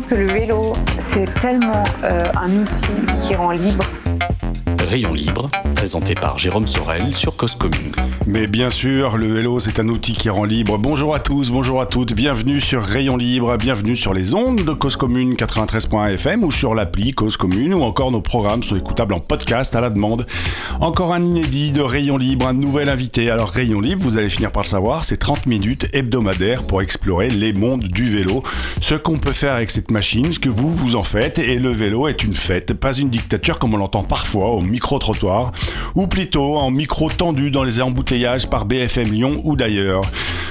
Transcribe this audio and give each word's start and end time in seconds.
Pense 0.00 0.08
que 0.08 0.14
le 0.14 0.32
vélo, 0.32 0.72
c'est 0.98 1.26
tellement 1.40 1.84
euh, 2.04 2.24
un 2.34 2.50
outil 2.58 2.86
qui 3.22 3.34
rend 3.34 3.50
libre. 3.50 3.84
Rayon 4.88 5.12
libre, 5.12 5.50
présenté 5.80 6.14
par 6.14 6.36
Jérôme 6.36 6.66
Sorel 6.66 7.02
sur 7.14 7.34
Cause 7.36 7.54
Commune. 7.54 7.92
Mais 8.26 8.46
bien 8.46 8.68
sûr, 8.68 9.16
le 9.16 9.32
vélo, 9.32 9.60
c'est 9.60 9.80
un 9.80 9.88
outil 9.88 10.12
qui 10.12 10.28
rend 10.28 10.44
libre. 10.44 10.76
Bonjour 10.76 11.14
à 11.14 11.20
tous, 11.20 11.48
bonjour 11.50 11.80
à 11.80 11.86
toutes, 11.86 12.12
bienvenue 12.12 12.60
sur 12.60 12.82
Rayon 12.82 13.16
Libre, 13.16 13.56
bienvenue 13.56 13.96
sur 13.96 14.12
les 14.12 14.34
ondes 14.34 14.62
de 14.62 14.72
Cause 14.74 14.96
Commune 14.96 15.32
93.1 15.32 16.12
FM 16.12 16.44
ou 16.44 16.50
sur 16.50 16.74
l'appli 16.74 17.14
Cause 17.14 17.38
Commune 17.38 17.72
ou 17.72 17.82
encore 17.82 18.10
nos 18.10 18.20
programmes 18.20 18.62
sont 18.62 18.76
écoutables 18.76 19.14
en 19.14 19.20
podcast 19.20 19.74
à 19.74 19.80
la 19.80 19.88
demande. 19.88 20.26
Encore 20.80 21.14
un 21.14 21.22
inédit 21.22 21.72
de 21.72 21.80
Rayon 21.80 22.18
Libre, 22.18 22.46
un 22.46 22.52
nouvel 22.52 22.90
invité. 22.90 23.30
Alors 23.30 23.48
Rayon 23.48 23.80
Libre, 23.80 24.02
vous 24.02 24.18
allez 24.18 24.28
finir 24.28 24.52
par 24.52 24.64
le 24.64 24.68
savoir, 24.68 25.04
c'est 25.04 25.16
30 25.16 25.46
minutes 25.46 25.86
hebdomadaires 25.94 26.66
pour 26.66 26.82
explorer 26.82 27.30
les 27.30 27.54
mondes 27.54 27.84
du 27.84 28.04
vélo, 28.04 28.42
ce 28.82 28.96
qu'on 28.96 29.18
peut 29.18 29.32
faire 29.32 29.54
avec 29.54 29.70
cette 29.70 29.90
machine, 29.90 30.30
ce 30.30 30.38
que 30.38 30.50
vous, 30.50 30.70
vous 30.70 30.94
en 30.94 31.04
faites, 31.04 31.38
et 31.38 31.58
le 31.58 31.70
vélo 31.70 32.06
est 32.06 32.22
une 32.22 32.34
fête, 32.34 32.74
pas 32.74 32.92
une 32.92 33.08
dictature 33.08 33.58
comme 33.58 33.72
on 33.72 33.78
l'entend 33.78 34.04
parfois 34.04 34.50
au 34.50 34.60
micro-trottoir, 34.60 35.52
ou 35.94 36.06
plutôt 36.06 36.56
en 36.56 36.70
micro 36.70 37.10
tendu 37.10 37.50
dans 37.50 37.64
les 37.64 37.80
embouteillages 37.80 38.48
par 38.48 38.64
BFM 38.64 39.12
Lyon 39.12 39.42
ou 39.44 39.56
d'ailleurs. 39.56 40.02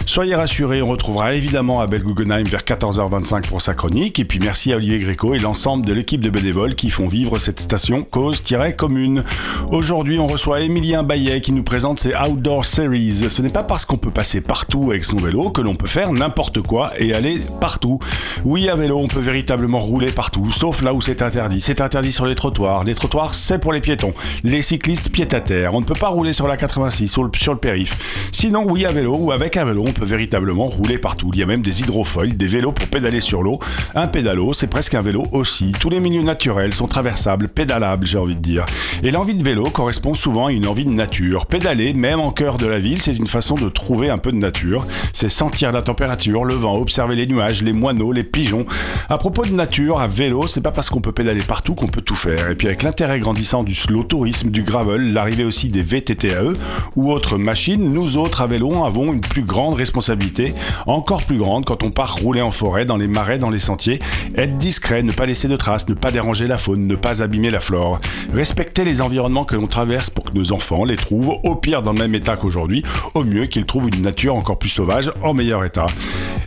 Soyez 0.06 0.34
rassurés, 0.34 0.82
on 0.82 0.88
retrouvera 0.88 1.36
évidemment 1.36 1.82
Abel 1.82 2.02
Guggenheim 2.02 2.44
vers 2.44 2.62
14h25 2.62 3.48
pour 3.48 3.62
sa 3.62 3.76
chronique. 3.76 4.20
Et 4.20 4.26
puis 4.26 4.40
merci 4.40 4.74
à 4.74 4.78
Olivier 4.78 4.98
Gréco 4.98 5.36
et 5.36 5.40
l'ensemble 5.40 5.86
de 5.86 5.94
l'équipe 5.94 6.20
de 6.20 6.32
bénévoles 6.32 6.74
qui 6.74 6.90
font 6.90 7.08
vivre 7.08 7.38
cette 7.38 7.60
station 7.60 8.02
cause-commune. 8.02 9.24
Aujourd'hui, 9.72 10.18
on 10.18 10.26
reçoit 10.26 10.62
Emilien 10.62 11.04
Bayet 11.04 11.42
qui 11.42 11.52
nous 11.52 11.62
présente 11.62 12.00
ses 12.00 12.16
Outdoor 12.16 12.66
Series. 12.66 13.30
Ce 13.30 13.42
n'est 13.44 13.50
pas 13.50 13.62
parce 13.62 13.86
qu'on 13.86 13.98
peut 13.98 14.10
passer 14.10 14.42
partout 14.42 14.90
avec 14.90 15.06
son 15.06 15.18
vélo 15.18 15.52
que 15.52 15.62
l'on 15.62 15.76
peut 15.76 15.88
faire 15.88 16.12
n'importe 16.12 16.62
quoi 16.62 16.92
et 16.98 17.14
aller 17.14 17.38
partout. 17.62 18.00
Oui, 18.46 18.68
à 18.68 18.76
vélo, 18.76 18.98
on 18.98 19.08
peut 19.08 19.20
véritablement 19.20 19.80
rouler 19.80 20.12
partout, 20.12 20.46
sauf 20.52 20.82
là 20.82 20.94
où 20.94 21.02
c'est 21.02 21.22
interdit. 21.22 21.62
C'est 21.62 21.82
interdit 21.82 22.12
sur 22.12 22.26
les 22.26 22.34
trottoirs. 22.34 22.84
Les 22.84 22.96
trottoirs, 22.96 23.36
c'est 23.36 23.60
pour 23.60 23.74
les 23.74 23.82
piétons. 23.82 24.14
Les 24.44 24.64
cyclistes 24.64 25.09
à 25.20 25.42
terre. 25.42 25.74
On 25.74 25.82
ne 25.82 25.86
peut 25.86 25.94
pas 25.94 26.08
rouler 26.08 26.32
sur 26.32 26.48
la 26.48 26.56
86, 26.56 27.08
sur 27.08 27.24
le, 27.24 27.30
sur 27.38 27.54
le 27.54 27.60
périph. 27.60 28.30
Sinon, 28.32 28.66
oui, 28.66 28.86
à 28.86 28.92
vélo 28.92 29.16
ou 29.18 29.32
avec 29.32 29.58
un 29.58 29.66
vélo, 29.66 29.84
on 29.86 29.92
peut 29.92 30.06
véritablement 30.06 30.66
rouler 30.66 30.98
partout. 30.98 31.30
Il 31.34 31.40
y 31.40 31.44
a 31.44 31.46
même 31.46 31.62
des 31.62 31.82
hydrofoils, 31.82 32.38
des 32.38 32.48
vélos 32.48 32.72
pour 32.72 32.88
pédaler 32.88 33.20
sur 33.20 33.44
l'eau. 33.44 33.60
Un 33.96 34.08
pédalo, 34.08 34.54
c'est 34.54 34.68
presque 34.68 34.96
un 34.96 35.02
vélo 35.02 35.24
aussi. 35.34 35.74
Tous 35.80 35.90
les 35.90 36.00
milieux 36.00 36.22
naturels 36.22 36.74
sont 36.74 36.88
traversables, 36.88 37.50
pédalables, 37.50 38.06
j'ai 38.06 38.18
envie 38.18 38.36
de 38.36 38.40
dire. 38.40 38.66
Et 39.04 39.12
l'envie 39.12 39.36
de 39.36 39.44
vélo 39.44 39.64
correspond 39.64 40.14
souvent 40.14 40.48
à 40.48 40.52
une 40.52 40.68
envie 40.68 40.86
de 40.86 40.92
nature. 40.92 41.46
Pédaler, 41.46 41.94
même 41.94 42.20
en 42.20 42.32
cœur 42.32 42.58
de 42.58 42.68
la 42.68 42.80
ville, 42.80 43.02
c'est 43.02 43.14
une 43.14 43.28
façon 43.28 43.56
de 43.56 43.68
trouver 43.68 44.10
un 44.10 44.18
peu 44.18 44.32
de 44.32 44.38
nature. 44.38 44.86
C'est 45.14 45.30
sentir 45.30 45.72
la 45.72 45.82
température, 45.82 46.46
le 46.46 46.54
vent, 46.54 46.76
observer 46.76 47.16
les 47.16 47.28
nuages, 47.28 47.62
les 47.62 47.74
moineaux, 47.74 48.14
les 48.14 48.24
pigeons. 48.24 48.66
À 49.10 49.18
propos 49.18 49.44
de 49.44 49.52
nature, 49.52 50.00
à 50.00 50.08
vélo, 50.08 50.48
c'est 50.48 50.62
pas 50.62 50.72
parce 50.72 50.90
qu'on 50.90 51.02
peut 51.02 51.12
pédaler 51.12 51.42
partout 51.42 51.76
qu'on 51.76 51.88
peut 51.88 52.02
tout 52.02 52.16
faire. 52.16 52.50
Et 52.50 52.56
puis 52.56 52.68
avec 52.68 52.84
l'intérêt 52.84 53.20
grandissant 53.20 53.64
du 53.64 53.74
slow 53.74 54.04
tourisme, 54.04 54.50
du 54.50 54.64
gravel, 54.64 54.99
l'arrivée 55.00 55.44
aussi 55.44 55.68
des 55.68 55.82
VTTAE 55.82 56.54
ou 56.96 57.12
autres 57.12 57.38
machines, 57.38 57.92
nous 57.92 58.18
autres 58.18 58.42
à 58.42 58.48
vélo 58.48 58.70
avons 58.86 59.14
une 59.14 59.22
plus 59.22 59.44
grande 59.44 59.76
responsabilité, 59.76 60.54
encore 60.86 61.24
plus 61.24 61.38
grande 61.38 61.66
quand 61.66 61.84
on 61.84 61.90
part 61.90 62.16
rouler 62.16 62.42
en 62.42 62.52
forêt, 62.52 62.86
dans 62.86 62.98
les 62.98 63.08
marais, 63.08 63.38
dans 63.38 63.50
les 63.50 63.60
sentiers. 63.60 64.00
Être 64.36 64.58
discret, 64.58 65.02
ne 65.04 65.12
pas 65.12 65.26
laisser 65.26 65.48
de 65.48 65.56
traces, 65.56 65.88
ne 65.90 65.94
pas 65.94 66.12
déranger 66.12 66.48
la 66.48 66.58
faune, 66.58 66.88
ne 66.88 66.96
pas 66.96 67.24
abîmer 67.24 67.50
la 67.50 67.60
flore. 67.60 68.00
Respecter 68.34 68.84
les 68.84 69.02
environnements 69.02 69.44
que 69.44 69.56
l'on 69.56 69.68
traverse 69.68 70.10
pour 70.10 70.26
que 70.26 70.38
nos 70.38 70.52
enfants 70.52 70.84
les 70.86 70.96
trouvent 70.96 71.36
au 71.44 71.56
pire 71.56 71.82
dans 71.82 71.94
le 71.94 72.00
même 72.00 72.16
état 72.16 72.36
qu'aujourd'hui, 72.36 72.84
au 73.14 73.24
mieux 73.24 73.46
qu'ils 73.46 73.66
trouvent 73.66 73.90
une 73.90 74.02
nature 74.02 74.36
encore 74.36 74.60
plus 74.60 74.70
sauvage 74.70 75.12
en 75.24 75.34
meilleur 75.34 75.64
état. 75.66 75.88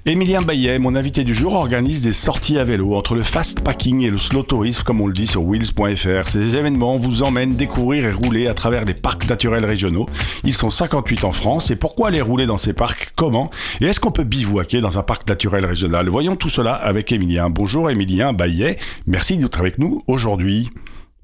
Émilien 0.05 0.43
Bayet, 0.43 0.79
mon 0.79 0.97
invité 0.97 1.23
du 1.23 1.35
jour, 1.35 1.55
organise 1.55 2.03
des 2.03 2.13
sorties 2.13 2.59
à 2.59 2.65
vélo 2.65 2.97
entre 2.97 3.15
le 3.15 3.23
fast 3.23 3.61
packing 3.61 4.01
et 4.01 4.11
le 4.11 4.19
slow 4.19 4.43
tourisme, 4.43 4.83
comme 4.83 5.01
on 5.01 5.07
le 5.07 5.13
dit 5.13 5.27
sur 5.27 5.45
wheels.fr. 5.45 6.27
Ces 6.27 6.57
événements 6.57 6.97
vous 6.97 7.23
emmènent 7.23 7.55
découvrir 7.55 8.07
et 8.07 8.13
rouler 8.13 8.42
à 8.49 8.55
travers 8.55 8.85
les 8.85 8.95
parcs 8.95 9.29
naturels 9.29 9.65
régionaux. 9.65 10.07
Ils 10.45 10.55
sont 10.55 10.71
58 10.71 11.25
en 11.25 11.33
France. 11.33 11.71
Et 11.71 11.77
pourquoi 11.77 12.09
aller 12.09 12.21
rouler 12.21 12.47
dans 12.47 12.57
ces 12.57 12.73
parcs? 12.73 13.13
Comment? 13.17 13.51
Et 13.81 13.87
est-ce 13.87 14.01
qu'on 14.01 14.13
peut 14.13 14.25
bivouaquer 14.25 14.81
dans 14.81 14.99
un 14.99 15.03
parc 15.03 15.29
naturel 15.29 15.65
régional? 15.65 16.09
Voyons 16.09 16.37
tout 16.37 16.49
cela 16.49 16.75
avec 16.75 17.13
Émilien. 17.13 17.51
Bonjour 17.51 17.91
Émilien 17.91 18.33
Bayet. 18.33 18.79
Merci 19.07 19.37
d'être 19.37 19.61
avec 19.61 19.79
nous 19.79 20.03
aujourd'hui. 20.07 20.71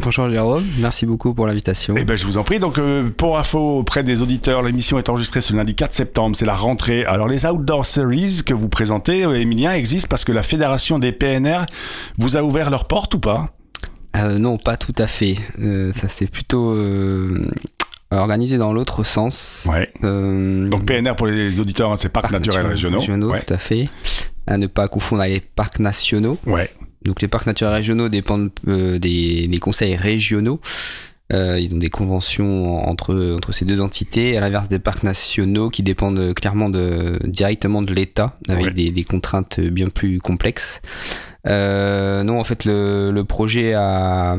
Bonjour 0.00 0.30
Jérôme, 0.30 0.64
merci 0.78 1.06
beaucoup 1.06 1.34
pour 1.34 1.48
l'invitation. 1.48 1.96
Eh 1.98 2.04
ben, 2.04 2.16
je 2.16 2.24
vous 2.24 2.38
en 2.38 2.44
prie. 2.44 2.60
Donc, 2.60 2.78
euh, 2.78 3.10
pour 3.10 3.36
info 3.36 3.78
auprès 3.78 4.04
des 4.04 4.22
auditeurs, 4.22 4.62
l'émission 4.62 4.96
est 4.96 5.08
enregistrée 5.08 5.40
ce 5.40 5.52
lundi 5.52 5.74
4 5.74 5.92
septembre. 5.92 6.36
C'est 6.36 6.46
la 6.46 6.54
rentrée. 6.54 7.04
Alors, 7.04 7.26
les 7.26 7.44
Outdoor 7.44 7.84
Series 7.84 8.42
que 8.46 8.54
vous 8.54 8.68
présentez, 8.68 9.24
euh, 9.24 9.40
Emilien, 9.40 9.72
existent 9.72 10.06
parce 10.08 10.24
que 10.24 10.30
la 10.30 10.44
fédération 10.44 11.00
des 11.00 11.10
PNR 11.10 11.66
vous 12.16 12.36
a 12.36 12.44
ouvert 12.44 12.70
leurs 12.70 12.86
portes 12.86 13.14
ou 13.14 13.18
pas? 13.18 13.50
Euh, 14.16 14.38
Non, 14.38 14.58
pas 14.58 14.76
tout 14.76 14.94
à 14.98 15.06
fait. 15.06 15.36
Euh, 15.60 15.92
ça 15.92 16.08
c'est 16.08 16.30
plutôt 16.30 16.70
euh, 16.72 17.46
organisé 18.10 18.58
dans 18.58 18.72
l'autre 18.72 19.04
sens. 19.04 19.66
Ouais. 19.68 19.90
Donc, 20.02 20.86
PNR 20.86 21.14
pour 21.16 21.26
les 21.26 21.60
auditeurs, 21.60 21.92
hein, 21.92 21.96
c'est 21.96 22.08
Parcs 22.08 22.30
parcs 22.30 22.40
naturels 22.44 22.66
régionaux. 22.66 23.30
Ouais. 23.30 23.42
tout 23.42 23.54
à 23.54 23.58
fait. 23.58 23.88
À 24.46 24.56
ne 24.56 24.66
pas 24.66 24.88
confondre 24.88 25.22
avec 25.22 25.34
les 25.34 25.40
parcs 25.40 25.78
nationaux. 25.78 26.38
Ouais. 26.46 26.70
Donc 27.04 27.22
les 27.22 27.28
parcs 27.28 27.46
naturels 27.46 27.74
régionaux 27.74 28.08
dépendent 28.08 28.50
des, 28.66 29.46
des 29.46 29.58
conseils 29.58 29.94
régionaux. 29.94 30.60
Euh, 31.30 31.58
ils 31.60 31.74
ont 31.74 31.78
des 31.78 31.90
conventions 31.90 32.88
entre, 32.88 33.34
entre 33.36 33.52
ces 33.52 33.66
deux 33.66 33.82
entités, 33.82 34.38
à 34.38 34.40
l'inverse 34.40 34.68
des 34.68 34.78
parcs 34.78 35.02
nationaux 35.02 35.68
qui 35.68 35.82
dépendent 35.82 36.32
clairement 36.32 36.70
de, 36.70 37.18
directement 37.26 37.82
de 37.82 37.92
l'État, 37.92 38.38
avec 38.48 38.64
Ouais. 38.68 38.72
des, 38.72 38.90
des 38.90 39.04
contraintes 39.04 39.60
bien 39.60 39.90
plus 39.90 40.20
complexes. 40.20 40.80
Euh, 41.48 42.22
non, 42.24 42.38
en 42.40 42.44
fait, 42.44 42.64
le, 42.64 43.10
le 43.10 43.24
projet 43.24 43.72
a, 43.74 44.36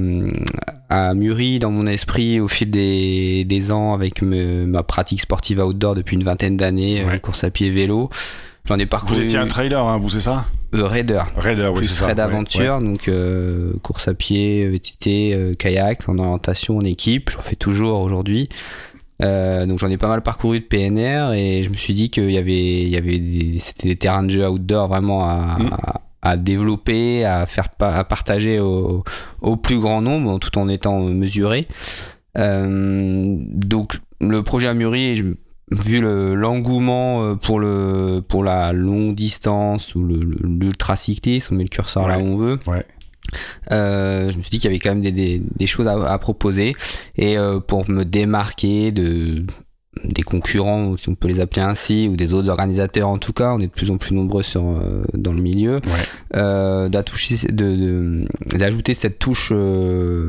a 0.89 1.13
mûri 1.13 1.59
dans 1.59 1.71
mon 1.71 1.87
esprit 1.87 2.39
au 2.39 2.47
fil 2.47 2.69
des, 2.69 3.45
des 3.45 3.71
ans 3.71 3.93
avec 3.93 4.21
me- 4.21 4.65
ma 4.65 4.83
pratique 4.83 5.21
sportive 5.21 5.59
outdoor 5.59 5.95
depuis 5.95 6.15
une 6.15 6.23
vingtaine 6.23 6.55
d'années, 6.57 7.01
euh, 7.01 7.07
Ouais. 7.07 7.19
course 7.19 7.43
à 7.43 7.49
pied, 7.49 7.69
vélo. 7.69 8.09
J'en 8.65 8.77
ai 8.77 8.85
parcouru 8.85 9.15
Vous 9.15 9.21
étiez 9.23 9.39
un 9.39 9.47
trailer, 9.47 9.83
hein, 9.83 9.97
vous, 9.97 10.09
c'est 10.09 10.21
ça? 10.21 10.45
Euh, 10.75 10.85
raider 10.85 11.19
Raider, 11.35 11.71
oui, 11.73 11.83
c'est 11.83 11.95
ça. 11.95 12.05
raid 12.05 12.17
Ouais, 12.17 12.23
aventure, 12.23 12.75
ouais. 12.75 12.83
donc 12.83 13.07
euh, 13.07 13.73
course 13.81 14.07
à 14.07 14.13
pied, 14.13 14.67
VTT, 14.69 15.55
kayak, 15.57 16.07
en 16.07 16.19
orientation, 16.19 16.77
en 16.77 16.81
équipe. 16.85 17.31
J'en 17.31 17.39
fais 17.41 17.55
toujours 17.55 18.01
aujourd'hui. 18.01 18.49
Euh, 19.23 19.65
donc 19.65 19.79
j'en 19.79 19.89
ai 19.89 19.97
pas 19.97 20.07
mal 20.07 20.21
parcouru 20.21 20.59
de 20.59 20.65
PNR 20.65 21.33
et 21.33 21.63
je 21.63 21.69
me 21.69 21.73
suis 21.73 21.93
dit 21.93 22.09
qu'il 22.09 22.31
y 22.31 22.37
avait, 22.37 22.81
il 22.83 22.87
y 22.89 22.95
avait 22.95 23.17
des, 23.17 23.57
c'était 23.59 23.87
des 23.89 23.95
terrains 23.97 24.23
de 24.23 24.29
jeu 24.29 24.47
outdoor 24.47 24.87
vraiment 24.87 25.27
à, 25.27 25.57
Mm. 25.59 25.69
à, 25.73 26.01
à 26.21 26.35
développer, 26.37 27.23
à 27.25 27.45
faire 27.45 27.69
pa- 27.69 27.95
à 27.95 28.03
partager 28.03 28.59
au, 28.59 29.03
au 29.41 29.55
plus 29.57 29.79
grand 29.79 30.01
nombre, 30.01 30.39
tout 30.39 30.57
en 30.57 30.67
étant 30.69 30.99
mesuré. 31.01 31.67
Euh, 32.37 33.35
donc 33.39 33.99
le 34.21 34.43
projet 34.43 34.67
a 34.67 34.73
mûri 34.73 35.21
vu 35.71 35.99
le- 36.01 36.35
l'engouement 36.35 37.23
euh, 37.23 37.35
pour 37.35 37.59
le 37.59 38.21
pour 38.27 38.43
la 38.43 38.71
longue 38.73 39.13
distance 39.15 39.95
ou 39.95 40.05
l'ultra 40.05 40.95
cyclisme, 40.95 41.55
on 41.55 41.57
met 41.57 41.63
le 41.63 41.69
curseur 41.69 42.07
là 42.07 42.19
où 42.19 42.23
on 42.23 42.37
veut. 42.37 42.59
Ouais. 42.67 42.85
Euh, 43.71 44.31
je 44.31 44.37
me 44.37 44.41
suis 44.41 44.49
dit 44.49 44.57
qu'il 44.59 44.65
y 44.71 44.73
avait 44.73 44.79
quand 44.79 44.89
même 44.89 45.01
des, 45.01 45.11
des, 45.11 45.39
des 45.55 45.67
choses 45.67 45.87
à, 45.87 45.93
à 46.11 46.17
proposer 46.17 46.75
et 47.15 47.37
euh, 47.37 47.59
pour 47.59 47.87
me 47.89 48.03
démarquer 48.03 48.91
de 48.91 49.45
des 50.03 50.23
concurrents, 50.23 50.95
si 50.97 51.09
on 51.09 51.15
peut 51.15 51.27
les 51.27 51.39
appeler 51.39 51.61
ainsi, 51.61 52.07
ou 52.11 52.15
des 52.15 52.33
autres 52.33 52.49
organisateurs 52.49 53.07
en 53.09 53.17
tout 53.17 53.33
cas, 53.33 53.51
on 53.53 53.59
est 53.59 53.67
de 53.67 53.71
plus 53.71 53.91
en 53.91 53.97
plus 53.97 54.15
nombreux 54.15 54.43
sur, 54.43 54.63
euh, 54.67 55.03
dans 55.13 55.33
le 55.33 55.41
milieu, 55.41 55.75
Ouais. 55.75 55.81
euh, 56.35 56.89
d'ajouter 56.89 58.93
cette 58.93 59.19
touche 59.19 59.51
euh, 59.53 60.27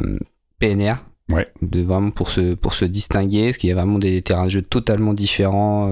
PNR 0.59 0.95
Ouais. 1.31 1.47
de 1.63 1.81
vraiment 1.81 2.11
pour 2.11 2.31
se, 2.31 2.55
pour 2.55 2.75
se 2.75 2.85
distinguer, 2.85 3.47
parce 3.47 3.57
qu'il 3.59 3.69
y 3.69 3.73
a 3.73 3.77
vraiment 3.77 3.99
des 4.01 4.21
terrains 4.23 4.47
de 4.47 4.51
jeu 4.51 4.63
totalement 4.63 5.15
différents 5.15 5.89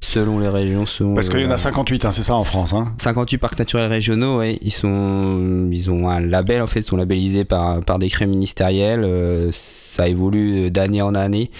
selon 0.00 0.38
les 0.38 0.48
régions. 0.48 0.84
Selon 0.86 1.14
Parce 1.14 1.28
qu'il 1.30 1.40
y 1.40 1.46
en 1.46 1.50
a 1.50 1.56
58, 1.58 2.04
hein, 2.04 2.10
c'est 2.10 2.22
ça 2.22 2.34
en 2.34 2.44
France. 2.44 2.72
Hein 2.74 2.94
58 2.98 3.38
parcs 3.38 3.58
naturels 3.58 3.90
régionaux, 3.90 4.38
ouais, 4.38 4.58
ils, 4.62 4.70
sont, 4.72 5.68
ils 5.70 5.90
ont 5.90 6.08
un 6.08 6.20
label, 6.20 6.60
en 6.62 6.66
fait, 6.66 6.80
ils 6.80 6.84
sont 6.84 6.96
labellisés 6.96 7.44
par, 7.44 7.80
par 7.82 7.98
décret 7.98 8.26
ministériel. 8.26 9.02
euh, 9.04 9.48
ça 9.52 10.08
évolue 10.08 10.70
d'année 10.70 11.02
en 11.02 11.14
année. 11.14 11.50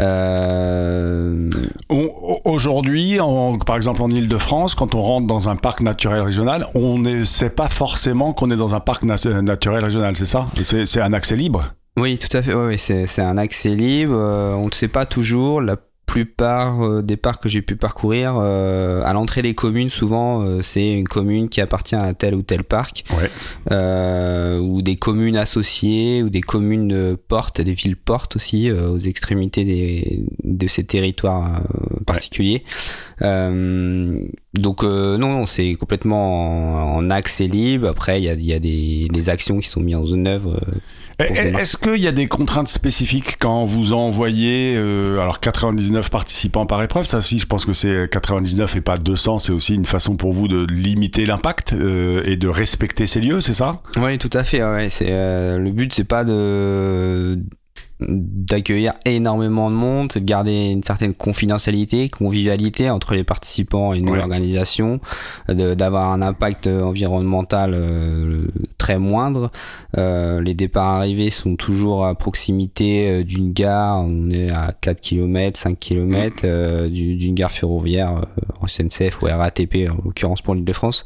Euh, 0.00 1.50
Aujourd'hui, 2.44 3.18
par 3.66 3.76
exemple 3.76 4.02
en 4.02 4.08
Ile-de-France, 4.10 4.74
quand 4.74 4.94
on 4.94 5.02
rentre 5.02 5.26
dans 5.26 5.48
un 5.48 5.56
parc 5.56 5.80
naturel 5.80 6.20
régional, 6.22 6.66
on 6.74 6.98
ne 6.98 7.24
sait 7.24 7.50
pas 7.50 7.68
forcément 7.68 8.32
qu'on 8.32 8.50
est 8.50 8.56
dans 8.56 8.74
un 8.74 8.80
parc 8.80 9.02
na- 9.04 9.16
naturel 9.42 9.84
régional, 9.84 10.16
c'est 10.16 10.26
ça? 10.26 10.46
C'est 10.84 11.00
un 11.00 11.12
accès 11.12 11.36
libre? 11.36 11.72
Oui, 11.98 12.18
tout 12.18 12.34
à 12.36 12.42
fait. 12.42 12.52
C'est 12.76 13.06
c'est 13.06 13.22
un 13.22 13.36
accès 13.38 13.70
libre. 13.74 14.14
euh, 14.14 14.54
on 14.54 14.66
ne 14.66 14.70
sait 14.72 14.86
pas 14.88 15.04
toujours. 15.06 15.60
La 15.60 15.76
plupart 16.08 16.82
euh, 16.82 17.02
des 17.02 17.16
parcs 17.16 17.42
que 17.42 17.48
j'ai 17.50 17.62
pu 17.62 17.76
parcourir, 17.76 18.34
euh, 18.38 19.02
à 19.04 19.12
l'entrée 19.12 19.42
des 19.42 19.54
communes, 19.54 19.90
souvent, 19.90 20.42
euh, 20.42 20.62
c'est 20.62 20.94
une 20.94 21.06
commune 21.06 21.48
qui 21.50 21.60
appartient 21.60 21.94
à 21.94 22.12
tel 22.14 22.34
ou 22.34 22.42
tel 22.42 22.64
parc, 22.64 23.04
Ouais. 23.16 23.30
euh, 23.70 24.58
ou 24.58 24.80
des 24.82 24.96
communes 24.96 25.36
associées, 25.36 26.22
ou 26.24 26.30
des 26.30 26.40
communes 26.40 27.16
portes, 27.28 27.60
des 27.60 27.74
villes 27.74 27.96
portes 27.96 28.36
aussi, 28.36 28.70
aux 28.72 28.98
extrémités 28.98 29.64
des, 29.64 30.24
de 30.42 30.66
ces 30.66 30.84
territoires 30.84 31.60
particuliers. 32.06 32.64
Donc 34.54 34.82
non, 34.82 35.18
non, 35.18 35.46
c'est 35.46 35.74
complètement 35.74 36.94
en, 36.94 36.96
en 36.96 37.10
accès 37.10 37.46
libre. 37.46 37.86
Après, 37.88 38.20
il 38.20 38.24
y 38.24 38.28
a, 38.30 38.34
il 38.34 38.44
y 38.44 38.52
a 38.54 38.58
des, 38.58 39.08
des 39.12 39.28
actions 39.28 39.58
qui 39.60 39.68
sont 39.68 39.80
mises 39.80 39.96
en 39.96 40.24
œuvre. 40.26 40.58
Eh, 41.20 41.24
eh. 41.30 41.56
Est-ce 41.56 41.76
qu'il 41.76 42.00
y 42.00 42.06
a 42.06 42.12
des 42.12 42.28
contraintes 42.28 42.68
spécifiques 42.68 43.36
quand 43.40 43.64
vous 43.64 43.92
envoyez 43.92 44.74
euh, 44.76 45.20
alors 45.20 45.40
99 45.40 46.10
participants 46.10 46.64
par 46.64 46.80
épreuve 46.82 47.06
Ça 47.06 47.18
aussi, 47.18 47.38
je 47.38 47.46
pense 47.46 47.64
que 47.64 47.72
c'est 47.72 48.08
99 48.10 48.76
et 48.76 48.80
pas 48.80 48.98
200. 48.98 49.38
C'est 49.38 49.52
aussi 49.52 49.74
une 49.74 49.84
façon 49.84 50.16
pour 50.16 50.32
vous 50.32 50.46
de 50.46 50.64
limiter 50.72 51.26
l'impact 51.26 51.72
euh, 51.72 52.22
et 52.24 52.36
de 52.36 52.48
respecter 52.48 53.06
ces 53.06 53.20
lieux, 53.20 53.40
c'est 53.40 53.54
ça? 53.54 53.82
Oui, 53.96 54.16
tout 54.18 54.30
à 54.32 54.44
fait. 54.44 54.62
ouais. 54.62 54.90
C'est 54.90 55.08
euh, 55.10 55.58
le 55.58 55.72
but, 55.72 55.92
c'est 55.92 56.04
pas 56.04 56.24
de 56.24 57.38
d'accueillir 58.00 58.92
énormément 59.04 59.70
de 59.70 59.74
monde, 59.76 60.12
c'est 60.12 60.20
de 60.20 60.24
garder 60.24 60.68
une 60.70 60.82
certaine 60.82 61.14
confidentialité, 61.14 62.08
convivialité 62.08 62.90
entre 62.90 63.14
les 63.14 63.24
participants 63.24 63.92
et 63.92 64.00
nous 64.00 64.12
Ouais. 64.12 64.18
l'organisation, 64.18 65.00
de- 65.48 65.74
d'avoir 65.74 66.12
un 66.12 66.22
impact 66.22 66.66
environnemental 66.68 67.72
euh, 67.74 68.46
très 68.78 68.98
moindre. 68.98 69.50
Euh, 69.96 70.40
les 70.40 70.54
départs 70.54 70.94
arrivés 70.96 71.30
sont 71.30 71.56
toujours 71.56 72.06
à 72.06 72.14
proximité 72.14 73.08
euh, 73.10 73.24
d'une 73.24 73.52
gare, 73.52 74.00
on 74.00 74.30
est 74.30 74.50
à 74.50 74.72
4 74.80 75.00
km, 75.00 75.58
5 75.58 75.78
km 75.78 76.86
d'une 76.88 77.34
gare 77.34 77.52
ferroviaire, 77.52 78.22
euh, 78.62 78.66
SNCF 78.68 79.22
ou 79.22 79.26
RATP 79.26 79.88
en 79.90 79.96
l'occurrence 80.04 80.40
pour 80.42 80.54
l'Île-de-France 80.54 81.04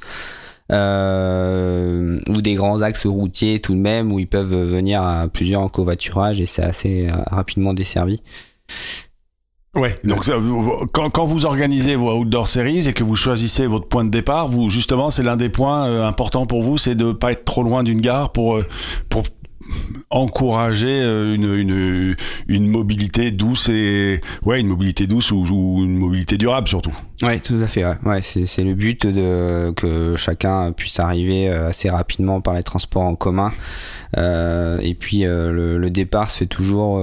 euh, 0.73 2.19
ou 2.29 2.41
des 2.41 2.55
grands 2.55 2.83
axes 2.83 3.07
routiers 3.07 3.61
tout 3.61 3.75
de 3.75 3.81
même 3.81 4.11
où 4.13 4.19
ils 4.19 4.27
peuvent 4.27 4.55
venir 4.55 5.03
à 5.03 5.29
plusieurs 5.29 5.61
en 5.61 5.69
covoiturage 5.69 6.41
et 6.41 6.47
c'est 6.47 6.63
assez 6.63 7.09
euh, 7.09 7.13
rapidement 7.31 7.75
desservi. 7.75 8.21
Ouais. 9.75 9.95
Donc 10.05 10.29
quand, 10.93 11.25
vous 11.25 11.47
organisez 11.47 11.97
vos 11.97 12.13
outdoor 12.13 12.47
series 12.47 12.89
et 12.89 12.93
que 12.93 13.05
vous 13.05 13.15
choisissez 13.15 13.67
votre 13.67 13.89
point 13.89 14.05
de 14.05 14.11
départ, 14.11 14.49
vous 14.49 14.69
justement, 14.69 15.09
c'est 15.09 15.23
l'un 15.23 15.37
des 15.37 15.49
points 15.49 15.87
euh, 15.87 16.07
importants 16.07 16.45
pour 16.45 16.63
vous, 16.63 16.77
c'est 16.77 16.95
de 16.95 17.13
pas 17.13 17.33
être 17.33 17.45
trop 17.45 17.63
loin 17.63 17.83
d'une 17.83 18.03
gare 18.03 18.33
pour 18.33 18.57
euh, 18.57 18.67
pour 19.09 19.23
encourager 20.11 21.00
euh, 21.03 21.35
une, 22.49 22.69
mobilité 22.69 23.31
douce 23.31 23.69
et 23.69 24.20
ouais 24.44 24.61
une 24.61 24.69
mobilité 24.69 25.06
douce 25.06 25.31
ou, 25.31 25.44
une 25.79 25.99
mobilité 25.99 26.37
durable 26.37 26.69
surtout. 26.69 26.93
Ouais, 27.23 27.38
tout 27.41 27.59
à 27.62 27.67
fait. 27.67 27.85
C'est, 28.23 28.64
le 28.64 28.75
but 28.75 29.06
que 29.75 30.14
chacun 30.17 30.73
puisse 30.73 30.99
arriver 31.00 31.49
euh, 31.49 31.69
assez 31.69 31.88
rapidement 31.88 32.41
par 32.41 32.55
les 32.55 32.62
transports 32.62 33.03
en 33.03 33.14
commun. 33.14 33.53
Euh, 34.19 34.79
et 34.82 34.94
puis 34.94 35.23
le, 35.25 35.88
départ 35.88 36.31
se 36.31 36.38
fait 36.38 36.47
toujours 36.47 36.99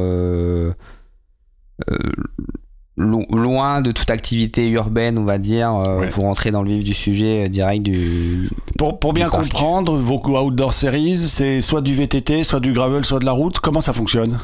lo- 2.99 3.25
loin 3.31 3.81
de 3.81 3.91
toute 3.91 4.09
activité 4.11 4.69
urbaine, 4.69 5.17
on 5.17 5.23
va 5.23 5.37
dire, 5.39 5.73
euh, 5.73 6.01
Ouais. 6.01 6.09
pour 6.09 6.25
entrer 6.25 6.51
dans 6.51 6.61
le 6.61 6.69
vif 6.69 6.83
du 6.83 6.93
sujet 6.93 7.45
euh, 7.45 7.47
direct 7.47 7.81
du, 7.83 8.49
Pour, 8.77 8.99
pour 8.99 9.13
bien 9.13 9.25
Du 9.25 9.31
comprendre, 9.31 9.97
vos 9.97 10.21
outdoor 10.37 10.73
series, 10.73 11.17
c'est 11.17 11.61
soit 11.61 11.81
du 11.81 11.93
VTT, 11.93 12.43
soit 12.43 12.59
du 12.59 12.73
gravel, 12.73 13.03
soit 13.05 13.19
de 13.19 13.25
la 13.25 13.31
route. 13.31 13.59
Comment 13.59 13.81
ça 13.81 13.93
fonctionne? 13.93 14.37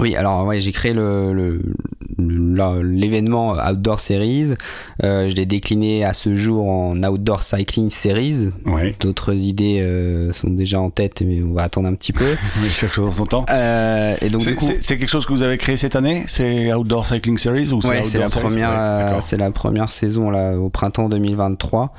Oui, 0.00 0.16
alors 0.16 0.44
ouais, 0.46 0.60
j'ai 0.60 0.72
créé 0.72 0.92
le- 0.94 1.32
l'événement 2.18 3.52
Outdoor 3.52 4.00
Series. 4.00 4.54
Euh, 5.02 5.28
je 5.28 5.34
l'ai 5.34 5.46
décliné 5.46 6.04
à 6.04 6.12
ce 6.12 6.34
jour 6.34 6.68
en 6.68 6.96
Outdoor 7.02 7.42
Cycling 7.42 7.90
Series. 7.90 8.48
Ouais. 8.66 8.94
D'autres 9.00 9.34
idées 9.34 9.80
euh, 9.80 10.32
sont 10.32 10.50
déjà 10.50 10.80
en 10.80 10.90
tête, 10.90 11.22
mais 11.24 11.42
on 11.42 11.52
va 11.52 11.62
attendre 11.62 11.88
un 11.88 11.94
petit 11.94 12.12
peu. 12.12 12.36
chaque 12.70 12.92
chose 12.92 13.06
en 13.06 13.12
son 13.12 13.26
temps. 13.26 13.46
Euh, 13.50 14.16
et 14.20 14.28
donc 14.30 14.42
C'est 14.42 14.54
coup, 14.54 14.66
quelque 14.66 15.08
chose 15.08 15.26
que 15.26 15.32
vous 15.32 15.42
avez 15.42 15.58
créé 15.58 15.76
cette 15.76 15.96
année? 15.96 16.24
C'est 16.26 16.72
Outdoor 16.72 17.06
Cycling 17.06 17.38
Series 17.38 17.72
ou 17.72 17.80
ouais, 17.86 18.04
c'est 18.04 18.18
la 18.18 18.28
première, 18.28 18.70
Ouais, 18.70 18.76
euh, 19.32 19.36
la 19.36 19.50
première 19.50 19.90
saison 19.90 20.30
là 20.30 20.58
au 20.58 20.68
printemps 20.68 21.08
2023. 21.08 21.92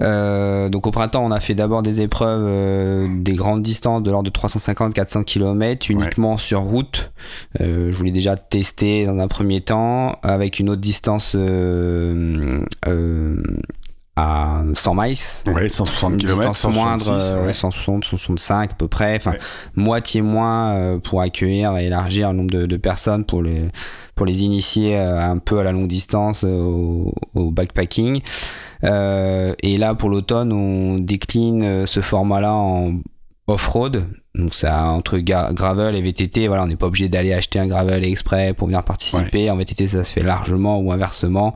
Euh, 0.00 0.68
donc 0.68 0.86
au 0.86 0.90
printemps, 0.90 1.24
on 1.24 1.30
a 1.30 1.40
fait 1.40 1.54
d'abord 1.54 1.82
des 1.82 2.00
épreuves 2.00 2.44
euh, 2.46 3.08
des 3.10 3.34
grandes 3.34 3.62
distances 3.62 4.02
de 4.02 4.10
l'ordre 4.10 4.30
de 4.30 4.36
350-400 4.36 5.24
km 5.24 5.90
uniquement 5.90 6.38
sur 6.38 6.60
route. 6.60 7.12
Euh, 7.60 7.92
je 7.92 7.96
voulais 7.96 8.10
déjà 8.10 8.36
tester 8.36 9.04
dans 9.04 9.18
un 9.18 9.28
premier 9.28 9.60
temps 9.60 10.18
avec 10.22 10.58
une 10.58 10.70
autre 10.70 10.80
distance 10.80 11.34
euh, 11.36 12.64
euh, 12.86 13.42
à 14.16 14.62
100 14.74 14.94
miles. 14.94 15.16
Ouais, 15.46 15.68
160 15.68 16.12
Une 16.12 16.18
km, 16.18 16.50
distance 16.50 16.74
moindre, 16.74 17.02
166, 17.02 17.34
euh, 17.34 17.46
ouais. 17.46 17.52
160, 17.52 18.04
165 18.04 18.72
à 18.72 18.74
peu 18.74 18.88
près, 18.88 19.16
enfin 19.16 19.32
Ouais. 19.32 19.38
moitié 19.74 20.20
moins 20.20 20.74
euh, 20.74 20.98
pour 20.98 21.22
accueillir 21.22 21.76
et 21.78 21.86
élargir 21.86 22.30
le 22.30 22.36
nombre 22.36 22.50
de, 22.50 22.66
de 22.66 22.76
personnes 22.76 23.24
pour 23.24 23.42
les, 23.42 23.68
pour 24.14 24.26
les 24.26 24.42
initier 24.44 24.98
euh, 24.98 25.18
un 25.18 25.38
peu 25.38 25.58
à 25.60 25.62
la 25.64 25.72
longue 25.72 25.86
distance 25.86 26.44
euh, 26.44 26.60
au, 26.62 27.14
au 27.34 27.50
backpacking. 27.50 28.20
Euh, 28.84 29.54
et 29.62 29.78
là 29.78 29.94
pour 29.94 30.10
l'automne, 30.10 30.52
on 30.52 30.96
décline 30.96 31.86
ce 31.86 32.00
format-là 32.00 32.52
en 32.52 32.94
off-road. 33.46 34.04
Donc 34.34 34.54
ça 34.54 34.86
entre 34.86 35.18
gravel 35.18 35.94
et 35.94 36.00
VTT, 36.00 36.46
voilà, 36.46 36.62
on 36.62 36.66
n'est 36.66 36.76
pas 36.76 36.86
obligé 36.86 37.10
d'aller 37.10 37.34
acheter 37.34 37.58
un 37.58 37.66
gravel 37.66 38.02
exprès 38.02 38.54
pour 38.54 38.66
venir 38.66 38.82
participer. 38.82 39.50
En 39.50 39.56
VTT, 39.56 39.88
ça 39.88 40.04
se 40.04 40.12
fait 40.12 40.22
largement 40.22 40.80
ou 40.80 40.90
inversement. 40.90 41.54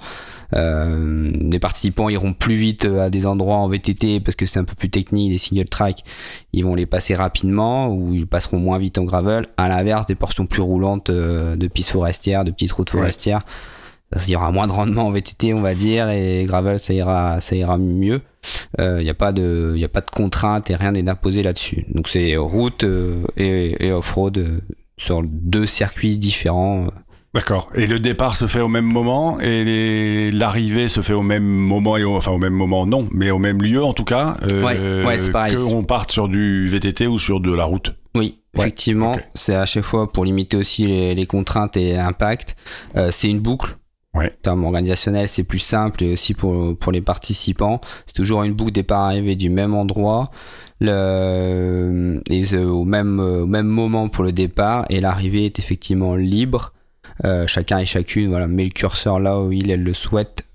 Euh, 0.55 1.33
les 1.33 1.59
participants 1.59 2.09
iront 2.09 2.35
plus 2.35 2.55
vite 2.55 2.85
euh, 2.85 3.07
à 3.07 3.11
des 3.11 3.27
endroits 3.27 3.57
en 3.57 3.69
VTT 3.69 4.21
parce 4.21 4.37
que 4.37 4.47
c'est 4.47 4.61
un 4.61 4.65
peu 4.65 4.75
plus 4.75 4.91
technique, 4.91 5.33
des 5.33 5.39
single 5.39 5.69
track, 5.69 6.05
ils 6.53 6.65
vont 6.65 6.75
les 6.75 6.87
passer 6.87 7.15
rapidement 7.15 7.89
ou 7.89 8.15
ils 8.15 8.27
passeront 8.27 8.59
moins 8.59 8.79
vite 8.79 8.99
en 8.99 9.05
gravel. 9.05 9.47
À 9.57 9.69
l'inverse, 9.69 10.07
des 10.07 10.15
portions 10.15 10.47
plus 10.47 10.63
roulantes 10.63 11.11
euh, 11.11 11.57
de 11.57 11.67
pistes 11.67 11.91
forestières, 11.91 12.45
de 12.45 12.51
petites 12.51 12.73
routes 12.73 12.91
forestières, 12.91 13.43
il 14.27 14.33
y 14.33 14.37
aura 14.37 14.51
moins 14.53 14.67
de 14.67 14.73
rendement 14.73 15.07
en 15.07 15.11
VTT, 15.11 15.53
on 15.55 15.61
va 15.63 15.75
dire, 15.75 16.09
et 16.11 16.45
gravel, 16.47 16.79
ça 16.79 16.95
ira, 16.95 17.41
ça 17.41 17.57
ira 17.57 17.77
mieux. 17.79 18.21
Il 18.79 18.99
n'y 19.03 19.11
a 19.11 19.15
pas 19.15 19.33
de, 19.33 19.75
y 19.77 19.85
a 19.85 19.89
pas 19.89 20.01
de 20.01 20.11
contraintes 20.11 20.71
et 20.71 20.77
rien 20.77 20.93
n'est 20.93 21.09
imposé 21.09 21.43
là-dessus. 21.43 21.87
Donc 21.93 22.09
c'est 22.09 22.37
route 22.37 22.85
euh, 22.85 23.25
et, 23.37 23.87
et 23.87 23.93
off-road 23.93 24.39
euh, 24.39 24.61
sur 24.97 25.23
deux 25.25 25.67
circuits 25.67 26.17
différents. 26.17 26.85
euh. 26.87 26.91
D'accord. 27.35 27.69
Et 27.75 27.87
le 27.87 27.99
départ 28.01 28.37
se 28.37 28.47
fait 28.47 28.61
au 28.61 28.69
même 28.69 28.85
moment 28.87 29.39
et 29.41 30.31
l'arrivée 30.33 30.89
se 30.89 31.01
fait 31.03 31.13
au 31.13 31.23
même 31.23 31.45
moment 31.45 31.97
et 31.99 32.05
au, 32.05 32.17
enfin 32.17 32.31
au 32.31 32.39
même 32.39 32.55
moment 32.55 32.87
non, 32.87 33.09
mais 33.13 33.31
au 33.31 33.39
même 33.39 33.61
lieu 33.61 33.83
en 33.85 33.93
tout 33.93 34.05
cas. 34.05 34.37
euh, 34.51 34.63
Ouais, 34.65 35.07
ouais, 35.07 35.19
c'est 35.19 35.33
pareil. 35.33 35.55
Que 35.55 35.61
on 35.75 35.83
parte 35.83 36.13
sur 36.13 36.29
du 36.29 36.67
VTT 36.69 37.07
ou 37.09 37.19
sur 37.19 37.41
de 37.41 37.53
la 37.53 37.65
route. 37.65 37.95
Oui, 38.15 38.39
Ouais, 38.55 38.63
effectivement, 38.63 39.17
c'est 39.35 39.55
à 39.55 39.67
chaque 39.67 39.85
fois 39.85 40.11
pour 40.11 40.25
limiter 40.25 40.57
aussi 40.57 40.87
les, 40.87 41.15
les 41.15 41.27
contraintes 41.27 41.77
et 41.77 41.93
l'impact. 41.95 42.57
Euh, 42.97 43.11
c'est 43.11 43.29
une 43.29 43.41
boucle. 43.41 43.77
Ouais. 44.17 44.27
En 44.27 44.43
termes 44.43 44.65
organisationnels, 44.65 45.29
c'est 45.29 45.45
plus 45.45 45.59
simple 45.59 46.03
et 46.03 46.13
aussi 46.13 46.35
pour, 46.35 46.77
pour 46.79 46.93
les 46.93 47.01
participants. 47.01 47.81
C'est 48.07 48.17
toujours 48.17 48.43
une 48.43 48.55
boucle 48.55 48.73
départ-arrivée 48.73 49.37
du 49.37 49.51
même 49.51 49.75
endroit 49.75 50.25
le, 50.81 52.21
et 52.31 52.57
au, 52.57 52.85
même, 52.85 53.21
au 53.21 53.47
même 53.47 53.67
moment 53.67 54.09
pour 54.09 54.25
le 54.25 54.33
départ 54.33 54.85
et 54.91 55.01
l'arrivée 55.01 55.47
est 55.47 55.59
effectivement 55.59 56.15
libre. 56.17 56.73
Euh, 57.25 57.47
chacun 57.47 57.79
et 57.79 57.87
chacune 57.87 58.29
voilà, 58.29 58.47
met 58.47 58.65
le 58.65 58.71
curseur 58.71 59.21
là 59.21 59.41
où 59.41 59.53
il 59.53 59.71
elle 59.71 59.83
le 59.83 59.95
souhaite 59.95 60.46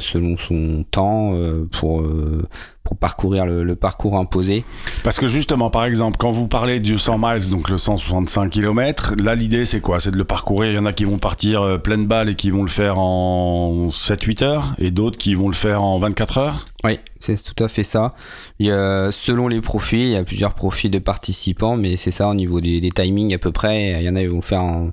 selon 0.00 0.36
son 0.36 0.84
temps 0.90 1.32
euh, 1.34 1.68
pour, 1.70 2.00
euh, 2.00 2.46
pour 2.84 2.96
parcourir 2.96 3.46
le, 3.46 3.64
le 3.64 3.76
parcours 3.76 4.16
imposé. 4.16 4.64
Parce 5.04 5.18
que 5.18 5.26
justement, 5.26 5.70
par 5.70 5.84
exemple, 5.84 6.16
quand 6.18 6.30
vous 6.30 6.48
parlez 6.48 6.80
du 6.80 6.98
100 6.98 7.18
miles, 7.18 7.50
donc 7.50 7.68
le 7.68 7.78
165 7.78 8.50
km, 8.50 9.14
là 9.18 9.34
l'idée 9.34 9.64
c'est 9.64 9.80
quoi? 9.80 10.00
C'est 10.00 10.10
de 10.10 10.18
le 10.18 10.24
parcourir. 10.24 10.70
Il 10.70 10.74
y 10.74 10.78
en 10.78 10.86
a 10.86 10.92
qui 10.92 11.04
vont 11.04 11.18
partir 11.18 11.62
euh, 11.62 11.78
pleine 11.78 12.06
balle 12.06 12.28
et 12.28 12.34
qui 12.34 12.50
vont 12.50 12.62
le 12.62 12.70
faire 12.70 12.98
en 12.98 13.88
7-8 13.88 14.44
heures 14.44 14.74
et 14.78 14.90
d'autres 14.90 15.18
qui 15.18 15.34
vont 15.34 15.48
le 15.48 15.54
faire 15.54 15.82
en 15.82 15.98
24 15.98 16.38
heures? 16.38 16.64
Oui, 16.84 16.98
c'est 17.20 17.40
tout 17.42 17.62
à 17.62 17.68
fait 17.68 17.84
ça. 17.84 18.14
Il 18.58 18.66
y 18.66 18.70
a, 18.70 19.10
selon 19.12 19.46
les 19.48 19.60
profils, 19.60 20.00
il 20.00 20.10
y 20.12 20.16
a 20.16 20.24
plusieurs 20.24 20.54
profils 20.54 20.90
de 20.90 20.98
participants, 20.98 21.76
mais 21.76 21.96
c'est 21.96 22.10
ça 22.10 22.28
au 22.28 22.34
niveau 22.34 22.60
des, 22.60 22.80
des 22.80 22.90
timings 22.90 23.32
à 23.34 23.38
peu 23.38 23.52
près. 23.52 24.00
Il 24.00 24.02
y 24.04 24.08
en 24.08 24.16
a 24.16 24.20
qui 24.20 24.26
vont 24.26 24.40
faire 24.42 24.62
en- 24.64 24.90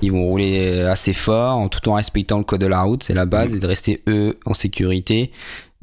ils 0.00 0.10
vont 0.12 0.24
rouler 0.24 0.80
assez 0.82 1.12
fort 1.12 1.56
en 1.58 1.68
tout 1.68 1.88
en 1.88 1.94
respectant 1.94 2.38
le 2.38 2.44
code 2.44 2.60
de 2.60 2.66
la 2.66 2.82
route, 2.82 3.02
c'est 3.02 3.14
la 3.14 3.26
base, 3.26 3.52
et 3.52 3.58
de 3.58 3.66
rester 3.66 4.02
eux 4.08 4.34
en 4.46 4.54
sécurité. 4.54 5.30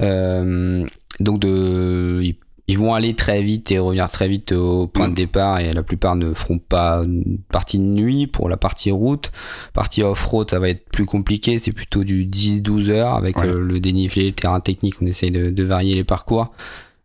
Euh, 0.02 0.86
donc 1.20 1.38
de, 1.40 2.20
ils, 2.22 2.36
ils 2.68 2.78
vont 2.78 2.94
aller 2.94 3.14
très 3.14 3.42
vite 3.42 3.70
et 3.70 3.78
revenir 3.78 4.10
très 4.10 4.28
vite 4.28 4.50
au 4.52 4.88
point 4.88 5.08
de 5.08 5.14
départ 5.14 5.60
et 5.60 5.72
la 5.72 5.82
plupart 5.84 6.16
ne 6.16 6.34
feront 6.34 6.58
pas 6.58 7.02
une 7.04 7.38
partie 7.52 7.78
de 7.78 7.84
nuit 7.84 8.26
pour 8.26 8.48
la 8.48 8.56
partie 8.56 8.90
route. 8.90 9.30
Partie 9.72 10.02
off-road, 10.02 10.50
ça 10.50 10.58
va 10.58 10.68
être 10.70 10.88
plus 10.90 11.04
compliqué, 11.06 11.58
c'est 11.60 11.72
plutôt 11.72 12.02
du 12.02 12.26
10-12 12.26 12.90
heures 12.90 13.14
avec 13.14 13.38
Ouais. 13.38 13.46
euh, 13.46 13.60
le 13.60 13.78
dénivelé, 13.78 14.24
le 14.26 14.32
terrain 14.32 14.60
technique, 14.60 14.96
on 15.00 15.06
essaye 15.06 15.30
de, 15.30 15.50
de 15.50 15.62
varier 15.62 15.94
les 15.94 16.04
parcours. 16.04 16.50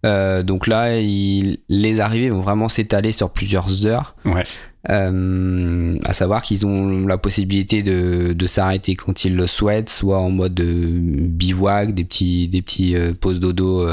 Euh, 0.06 0.42
donc 0.44 0.66
là, 0.68 1.00
il- 1.00 1.60
les 1.70 2.00
arrivées 2.00 2.30
vont 2.32 2.42
vraiment 2.42 2.70
s'étaler 2.70 3.12
sur 3.12 3.30
plusieurs 3.30 3.86
heures. 3.86 4.16
Ouais. 4.26 4.44
Euh, 4.90 5.98
à 6.06 6.14
savoir 6.14 6.42
qu'ils 6.42 6.66
ont 6.66 7.06
la 7.06 7.18
possibilité 7.20 7.84
de, 7.84 8.34
de 8.34 8.48
s'arrêter 8.48 8.96
quand 8.96 9.26
ils 9.26 9.36
le 9.36 9.46
souhaitent, 9.46 9.90
soit 9.90 10.18
en 10.20 10.32
mode 10.32 10.60
euh, 10.60 10.98
bivouac, 11.00 11.94
des 11.94 12.04
petits, 12.04 12.48
des 12.48 12.62
petits 12.64 12.96
euh, 12.96 13.14
pauses 13.14 13.40
dodo 13.40 13.86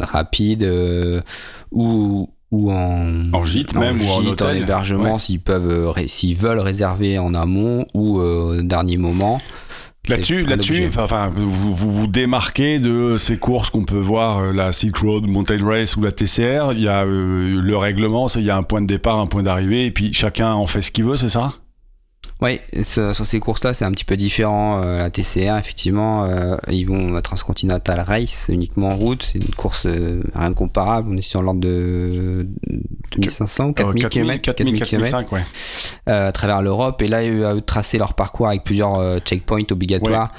rapides, 0.00 0.66
ou, 1.72 2.28
ou 2.50 2.72
en, 2.72 3.32
En 3.32 3.44
gîte 3.44 3.74
même, 3.74 4.00
ou 4.00 4.04
en 4.10 4.24
hôtel. 4.26 4.56
hébergement, 4.62 5.12
Ouais. 5.14 5.18
s'ils 5.18 5.40
peuvent, 5.40 5.92
s'ils 6.06 6.36
veulent 6.36 6.58
réserver 6.60 7.18
en 7.18 7.34
amont 7.34 7.86
ou 7.94 8.18
au 8.18 8.62
dernier 8.62 8.96
moment. 8.96 9.40
Là-dessus, 10.10 10.42
l'objet. 10.42 10.90
enfin, 10.98 11.32
vous, 11.34 11.74
vous 11.74 11.90
vous 11.90 12.06
démarquez 12.06 12.78
de 12.78 13.16
ces 13.16 13.36
courses 13.38 13.70
qu'on 13.70 13.84
peut 13.84 13.98
voir, 13.98 14.38
euh, 14.38 14.52
la 14.52 14.72
Silk 14.72 14.96
Road, 14.98 15.26
Mountain 15.26 15.64
Race 15.64 15.96
ou 15.96 16.02
la 16.02 16.12
TCR. 16.12 16.72
Il 16.72 16.80
y 16.80 16.88
a 16.88 17.04
euh, 17.04 17.60
le 17.60 17.76
règlement, 17.76 18.28
c'est 18.28 18.40
il 18.40 18.46
y 18.46 18.50
a 18.50 18.56
un 18.56 18.62
point 18.62 18.82
de 18.82 18.86
départ, 18.86 19.18
un 19.18 19.26
point 19.26 19.42
d'arrivée, 19.42 19.86
et 19.86 19.90
puis 19.90 20.12
chacun 20.12 20.52
en 20.52 20.66
fait 20.66 20.82
ce 20.82 20.90
qu'il 20.90 21.04
veut, 21.04 21.16
c'est 21.16 21.28
ça? 21.28 21.52
Oui, 22.42 22.58
sur 22.82 23.14
sur 23.14 23.26
ces 23.26 23.38
courses-là, 23.38 23.74
c'est 23.74 23.84
un 23.84 23.90
petit 23.90 24.04
peu 24.06 24.16
différent. 24.16 24.80
Euh, 24.82 24.98
la 24.98 25.10
TCR, 25.10 25.58
effectivement, 25.58 26.24
euh, 26.24 26.56
ils 26.70 26.84
vont 26.84 27.14
à 27.14 27.20
Transcontinental 27.22 28.00
Race 28.00 28.46
uniquement 28.48 28.88
en 28.88 28.96
route. 28.96 29.22
C'est 29.32 29.38
une 29.44 29.54
course 29.54 29.84
euh, 29.86 30.22
rien 30.34 30.48
de 30.50 30.54
comparable. 30.54 31.10
On 31.12 31.16
est 31.18 31.22
sur 31.22 31.42
l'ordre 31.42 31.60
de 31.60 32.48
2500 33.16 33.66
ou 33.68 33.72
4000 33.74 34.04
Euh, 34.04 34.08
km, 34.08 34.40
4000, 34.40 34.78
4005, 34.80 35.32
ouais. 35.32 35.42
euh, 36.08 36.28
à 36.28 36.32
travers 36.32 36.62
l'Europe. 36.62 37.02
Et 37.02 37.08
là, 37.08 37.22
ils 37.22 37.44
ont 37.44 37.60
tracé 37.60 37.98
leur 37.98 38.14
parcours 38.14 38.48
avec 38.48 38.64
plusieurs 38.64 38.94
euh, 38.98 39.18
checkpoints 39.18 39.64
obligatoires. 39.70 40.32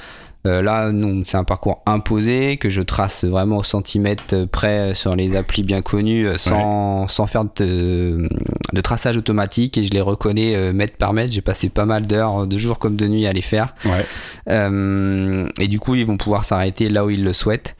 Euh, 0.46 0.60
là, 0.60 0.90
non, 0.90 1.22
c'est 1.24 1.36
un 1.36 1.44
parcours 1.44 1.82
imposé 1.86 2.56
que 2.56 2.68
je 2.68 2.82
trace 2.82 3.24
vraiment 3.24 3.58
au 3.58 3.62
centimètre 3.62 4.44
près 4.46 4.92
sur 4.92 5.14
les 5.14 5.36
applis 5.36 5.62
bien 5.62 5.82
connues, 5.82 6.26
euh, 6.26 6.36
sans, 6.36 7.06
sans 7.06 7.26
faire 7.26 7.44
de, 7.44 8.28
de 8.72 8.80
traçage 8.80 9.16
automatique. 9.16 9.78
Et 9.78 9.84
je 9.84 9.90
les 9.90 10.00
reconnais 10.00 10.56
euh, 10.56 10.72
mètre 10.72 10.96
par 10.96 11.12
mètre. 11.12 11.32
J'ai 11.32 11.42
passé 11.42 11.68
pas 11.68 11.84
mal 11.84 12.06
d'heures, 12.06 12.46
de 12.46 12.58
jour 12.58 12.78
comme 12.78 12.96
de 12.96 13.06
nuit, 13.06 13.26
à 13.26 13.32
les 13.32 13.42
faire. 13.42 13.74
Ouais. 13.84 14.04
Euh, 14.48 15.48
et 15.60 15.68
du 15.68 15.78
coup, 15.78 15.94
ils 15.94 16.04
vont 16.06 16.16
pouvoir 16.16 16.44
s'arrêter 16.44 16.88
là 16.88 17.04
où 17.04 17.10
ils 17.10 17.22
le 17.22 17.32
souhaitent, 17.32 17.76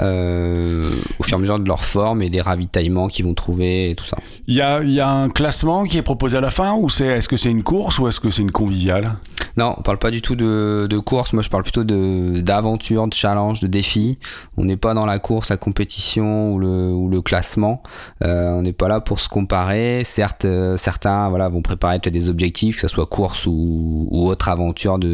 euh, 0.00 0.90
au 1.18 1.22
fur 1.24 1.34
et 1.34 1.36
à 1.36 1.38
mesure 1.40 1.58
de 1.58 1.68
leur 1.68 1.84
forme 1.84 2.22
et 2.22 2.30
des 2.30 2.40
ravitaillements 2.40 3.08
qu'ils 3.08 3.26
vont 3.26 3.34
trouver 3.34 3.90
et 3.90 3.94
tout 3.94 4.06
ça. 4.06 4.16
Il 4.46 4.54
y 4.54 4.62
a, 4.62 4.82
il 4.82 4.92
y 4.92 5.00
a 5.00 5.10
un 5.10 5.28
classement 5.28 5.84
qui 5.84 5.98
est 5.98 6.02
proposé 6.02 6.38
à 6.38 6.40
la 6.40 6.50
fin, 6.50 6.72
ou 6.74 6.88
c'est 6.88 7.06
est-ce 7.06 7.28
que 7.28 7.36
c'est 7.36 7.50
une 7.50 7.64
course 7.64 7.98
ou 7.98 8.08
est-ce 8.08 8.20
que 8.20 8.30
c'est 8.30 8.42
une 8.42 8.52
conviviale? 8.52 9.16
Non, 9.58 9.74
on 9.76 9.82
parle 9.82 9.98
pas 9.98 10.12
du 10.12 10.22
tout 10.22 10.36
de, 10.36 10.86
de 10.88 10.98
course. 10.98 11.32
Moi, 11.32 11.42
je 11.42 11.48
parle 11.48 11.64
plutôt 11.64 11.82
de 11.82 12.40
d'aventure, 12.40 13.08
de 13.08 13.12
challenge, 13.12 13.58
de 13.60 13.66
défi. 13.66 14.18
On 14.56 14.64
n'est 14.64 14.76
pas 14.76 14.94
dans 14.94 15.04
la 15.04 15.18
course, 15.18 15.48
la 15.50 15.56
compétition 15.56 16.52
ou 16.54 16.60
le, 16.60 16.90
ou 16.92 17.08
le 17.08 17.20
classement. 17.22 17.82
Euh, 18.22 18.52
on 18.52 18.62
n'est 18.62 18.72
pas 18.72 18.86
là 18.86 19.00
pour 19.00 19.18
se 19.18 19.28
comparer. 19.28 20.02
Certes, 20.04 20.44
euh, 20.44 20.76
certains 20.76 21.28
voilà, 21.28 21.48
vont 21.48 21.60
préparer 21.60 21.98
peut-être 21.98 22.14
des 22.14 22.28
objectifs, 22.28 22.76
que 22.76 22.82
ce 22.82 22.88
soit 22.88 23.06
course 23.06 23.46
ou, 23.46 24.06
ou 24.12 24.28
autre 24.28 24.48
aventure 24.48 25.00
de- 25.00 25.08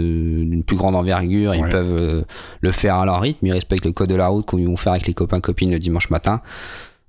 d'une 0.45 0.63
plus 0.63 0.77
grande 0.77 0.95
envergure. 0.95 1.55
Ils 1.55 1.63
peuvent 1.71 1.97
euh, 1.99 2.23
le 2.61 2.71
faire 2.71 2.97
à 2.97 3.07
leur 3.07 3.23
rythme. 3.23 3.47
Ils 3.47 3.53
respectent 3.53 3.87
le 3.87 3.93
code 3.93 4.11
de 4.11 4.15
la 4.15 4.29
route 4.29 4.45
ils 4.59 4.67
vont 4.67 4.77
faire 4.77 4.93
avec 4.93 5.07
les 5.07 5.15
copains 5.15 5.41
copines 5.41 5.71
le 5.73 5.79
dimanche 5.79 6.11
matin. 6.11 6.43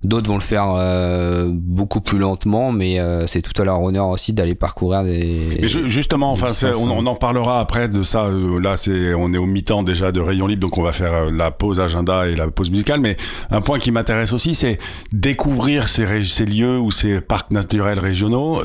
D'autres 0.06 0.28
vont 0.28 0.36
le 0.36 0.40
faire 0.40 0.72
euh, 0.78 1.46
beaucoup 1.50 2.00
plus 2.00 2.18
lentement, 2.18 2.70
mais 2.70 3.00
euh, 3.00 3.26
c'est 3.26 3.42
tout 3.42 3.60
à 3.60 3.64
leur 3.64 3.82
honneur 3.82 4.06
aussi 4.08 4.32
d'aller 4.32 4.54
parcourir 4.54 5.02
des. 5.02 5.58
Mais 5.60 5.66
ju- 5.68 5.88
justement, 5.88 6.30
enfin, 6.30 6.46
on, 6.76 6.90
on 6.98 7.06
en 7.06 7.16
parlera 7.16 7.58
après 7.58 7.88
de 7.88 8.02
ça. 8.04 8.26
euh, 8.26 8.60
Là, 8.60 8.76
c'est, 8.76 9.14
on 9.14 9.32
est 9.34 9.38
au 9.38 9.46
mi-temps 9.46 9.82
déjà 9.82 10.12
de 10.12 10.20
Rayon 10.20 10.46
Libre, 10.46 10.60
donc 10.60 10.78
on 10.78 10.82
va 10.82 10.92
faire 10.92 11.12
euh, 11.12 11.30
la 11.32 11.50
pause 11.50 11.80
agenda 11.80 12.28
et 12.28 12.36
la 12.36 12.46
pause 12.46 12.70
musicale. 12.70 13.00
Mais 13.00 13.16
un 13.50 13.60
point 13.60 13.80
qui 13.80 13.90
m'intéresse 13.90 14.32
aussi, 14.32 14.54
c'est 14.54 14.78
découvrir 15.12 15.88
ces, 15.88 16.22
ces 16.22 16.44
lieux 16.46 16.78
ou 16.78 16.90
ces 16.92 17.20
parcs 17.20 17.50
naturels 17.50 17.98
régionaux. 17.98 18.62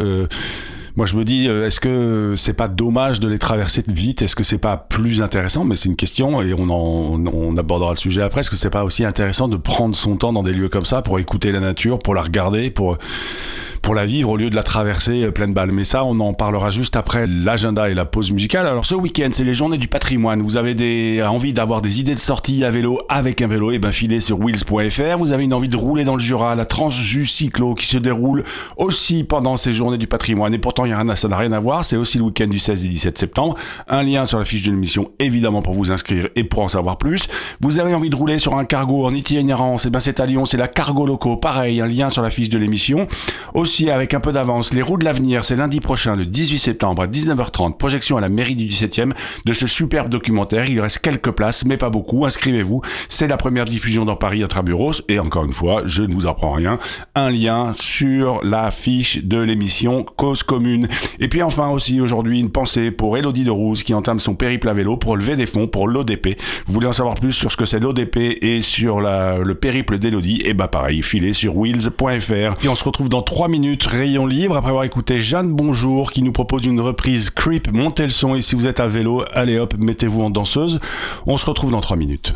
Moi, 0.96 1.06
je 1.06 1.16
me 1.16 1.24
dis, 1.24 1.48
euh, 1.48 1.68
est-ce 1.68 1.80
que 1.80 2.34
c'est 2.36 2.54
pas 2.54 2.68
dommage 2.68 3.20
de 3.20 3.28
les 3.28 3.40
traverser 3.40 3.84
vite? 3.88 4.22
Est-ce 4.22 4.36
que 4.36 4.44
c'est 4.44 4.58
pas 4.58 4.78
plus 4.78 5.22
intéressant? 5.22 5.64
Mais 5.64 5.76
c'est 5.76 5.90
une 5.90 5.96
question 5.96 6.42
et 6.42 6.54
on, 6.54 6.70
en, 6.70 7.26
on 7.34 7.58
abordera 7.58 7.92
le 7.92 7.98
sujet 7.98 8.22
après. 8.22 8.42
Est-ce 8.42 8.50
que 8.50 8.56
c'est 8.56 8.70
pas 8.70 8.84
aussi 8.84 9.06
intéressant 9.06 9.48
de 9.48 9.58
prendre 9.58 9.96
son 9.96 10.18
temps 10.18 10.34
dans 10.34 10.44
des 10.44 10.54
lieux 10.54 10.70
comme 10.70 10.86
ça 10.86 11.02
pour 11.02 11.20
écouter 11.20 11.52
la 11.52 11.60
nature, 11.60 12.00
pour 12.00 12.14
la 12.14 12.22
regarder, 12.22 12.72
pour 12.72 12.98
pour 13.82 13.96
la 13.96 14.06
vivre 14.06 14.30
au 14.30 14.38
lieu 14.38 14.50
de 14.50 14.56
la 14.56 14.64
traverser 14.64 15.24
euh, 15.24 15.32
pleine 15.32 15.54
balle. 15.54 15.72
Mais 15.72 15.84
ça, 15.84 16.04
on 16.06 16.20
en 16.20 16.34
parlera 16.34 16.70
juste 16.70 16.96
après 16.96 17.26
l'agenda 17.28 17.90
et 17.90 17.94
la 17.94 18.06
pause 18.06 18.32
musicale. 18.32 18.68
Alors 18.68 18.86
ce 18.86 18.96
week-end, 18.96 19.30
c'est 19.32 19.44
les 19.44 19.54
journées 19.54 19.78
du 19.78 19.88
patrimoine. 19.88 20.42
Vous 20.42 20.58
avez 20.58 20.76
des, 20.76 21.24
envie 21.24 21.54
d'avoir 21.54 21.82
des 21.82 22.00
idées 22.00 22.16
de 22.16 22.20
sortie 22.20 22.64
à 22.64 22.72
vélo 22.72 23.02
avec 23.10 23.42
un 23.42 23.48
vélo, 23.48 23.72
et 23.72 23.80
ben 23.80 23.92
filez 23.92 24.20
sur 24.20 24.40
wheels.fr. 24.40 25.18
Vous 25.18 25.34
avez 25.34 25.44
une 25.44 25.54
envie 25.54 25.70
de 25.70 25.78
rouler 25.78 26.04
dans 26.04 26.16
le 26.16 26.22
Jura, 26.22 26.56
la 26.56 26.66
Transjus 26.66 27.26
Cyclo 27.26 27.74
qui 27.74 27.86
se 27.88 27.98
déroule 27.98 28.44
aussi 28.78 29.24
pendant 29.24 29.58
ces 29.58 29.74
journées 29.74 29.98
du 29.98 30.08
patrimoine. 30.08 30.54
Et 30.54 30.60
pourtant, 30.60 30.86
y 30.86 30.92
a 30.92 30.98
rien, 31.00 31.16
ça 31.16 31.28
n'a 31.28 31.38
rien 31.38 31.52
à 31.52 31.60
voir. 31.60 31.84
C'est 31.84 31.98
aussi 31.98 32.18
le 32.18 32.26
week-end 32.26 32.48
du 32.48 32.60
16 32.60 32.86
et 32.86 32.88
17 32.88 33.18
septembre. 33.18 33.56
Un 33.88 34.04
lien 34.04 34.26
sur 34.26 34.38
la 34.38 34.46
fiche 34.46 34.64
de 34.64 34.72
l'émission, 34.72 35.12
évidemment, 35.20 35.62
pour 35.62 35.74
vous 35.74 35.92
inscrire 35.92 36.28
et 36.36 36.44
pour 36.44 36.62
en 36.62 36.68
savoir 36.68 36.98
plus. 36.98 37.28
Vous 37.60 37.80
avez 37.80 37.94
envie 37.94 38.10
de 38.10 38.16
rouler 38.16 38.38
sur 38.38 38.58
un 38.58 38.66
cargo 38.66 39.06
en 39.06 39.14
itinérance, 39.14 39.86
et 39.86 39.90
ben 39.90 40.00
c'est 40.00 40.20
à 40.20 40.26
Lyon, 40.26 40.46
c'est 40.46 40.58
la 40.58 40.68
Cargo 40.68 41.06
Loco. 41.06 41.38
Pareil, 41.38 41.82
un 41.82 41.88
lien 41.88 42.10
sur 42.10 42.22
la 42.22 42.30
fiche 42.30 42.50
de 42.50 42.58
l'émission. 42.58 43.08
Avec 43.90 44.14
un 44.14 44.20
peu 44.20 44.32
d'avance, 44.32 44.74
les 44.74 44.82
roues 44.82 44.98
de 44.98 45.06
l'avenir, 45.06 45.46
c'est 45.46 45.56
lundi 45.56 45.80
prochain, 45.80 46.16
le 46.16 46.26
18 46.26 46.60
septembre 46.60 47.04
à 47.04 47.08
19h30, 47.08 47.78
projection 47.78 48.18
à 48.18 48.22
la 48.22 48.28
mairie 48.30 48.56
du 48.56 48.66
17e 48.68 49.14
de 49.46 49.54
ce 49.54 49.66
superbe 49.68 50.10
documentaire. 50.10 50.66
Il 50.70 50.80
reste 50.82 51.00
quelques 51.00 51.32
places, 51.32 51.64
mais 51.66 51.78
pas 51.78 51.90
beaucoup. 51.90 52.26
Inscrivez-vous. 52.26 52.82
C'est 53.10 53.28
la 53.28 53.38
première 53.38 53.66
diffusion 53.66 54.04
dans 54.06 54.16
Paris 54.16 54.44
Intramuros. 54.44 55.02
Et 55.08 55.20
encore 55.20 55.46
une 55.46 55.54
fois, 55.54 55.84
je 55.86 56.04
ne 56.04 56.14
vous 56.14 56.28
apprends 56.28 56.52
rien. 56.52 56.80
Un 57.16 57.30
lien 57.30 57.72
sur 57.74 58.42
la 58.44 58.72
fiche 58.72 59.24
de 59.24 59.38
l'émission 59.40 60.04
Cause 60.18 60.44
Commune. 60.44 60.88
Et 61.20 61.28
puis 61.30 61.42
enfin 61.42 61.70
aussi 61.70 62.02
aujourd'hui, 62.02 62.40
une 62.40 62.52
pensée 62.52 62.92
pour 62.92 63.18
Elodie 63.18 63.44
de 63.46 63.52
Rouze 63.52 63.84
qui 63.84 63.94
entame 63.94 64.20
son 64.20 64.36
périple 64.36 64.68
à 64.70 64.74
vélo 64.74 64.98
pour 64.98 65.16
lever 65.16 65.36
des 65.36 65.46
fonds 65.46 65.68
pour 65.68 65.88
l'ODP. 65.88 66.38
Vous 66.68 66.74
voulez 66.74 66.88
en 66.88 66.94
savoir 66.94 67.16
plus 67.16 67.32
sur 67.32 67.52
ce 67.52 67.58
que 67.58 67.66
c'est 67.66 67.80
l'ODP 67.80 68.38
et 68.42 68.62
sur 68.62 69.00
la- 69.02 69.38
le 69.40 69.56
périple 69.56 69.98
d'Elodie 69.98 70.42
Et 70.46 70.54
bah 70.54 70.68
pareil, 70.68 71.02
filez 71.04 71.34
sur 71.34 71.56
wheels.fr. 71.56 72.56
Puis 72.58 72.68
on 72.70 72.76
se 72.76 72.84
retrouve 72.84 73.08
dans 73.10 73.22
3 73.22 73.48
minutes, 73.48 73.61
rayon 73.86 74.26
libre, 74.26 74.58
après 74.58 74.70
avoir 74.70 74.84
écouté 74.84 75.20
Jeanne 75.20 75.54
Bonjour 75.54 76.12
qui 76.12 76.24
nous 76.24 76.32
propose 76.32 76.66
une 76.66 76.82
reprise 76.82 77.30
Creep. 77.30 77.72
Montez 77.72 78.04
le 78.04 78.10
son 78.10 78.36
et 78.36 78.42
si 78.42 78.56
vous 78.56 78.68
êtes 78.68 78.80
à 78.80 78.88
vélo, 78.88 79.24
allez 79.34 79.60
hop, 79.60 79.76
mettez-vous 79.78 80.22
en 80.22 80.30
danseuse. 80.30 80.80
On 81.28 81.38
se 81.38 81.46
retrouve 81.46 81.72
dans 81.72 81.82
3 81.82 81.98
minutes. 81.98 82.34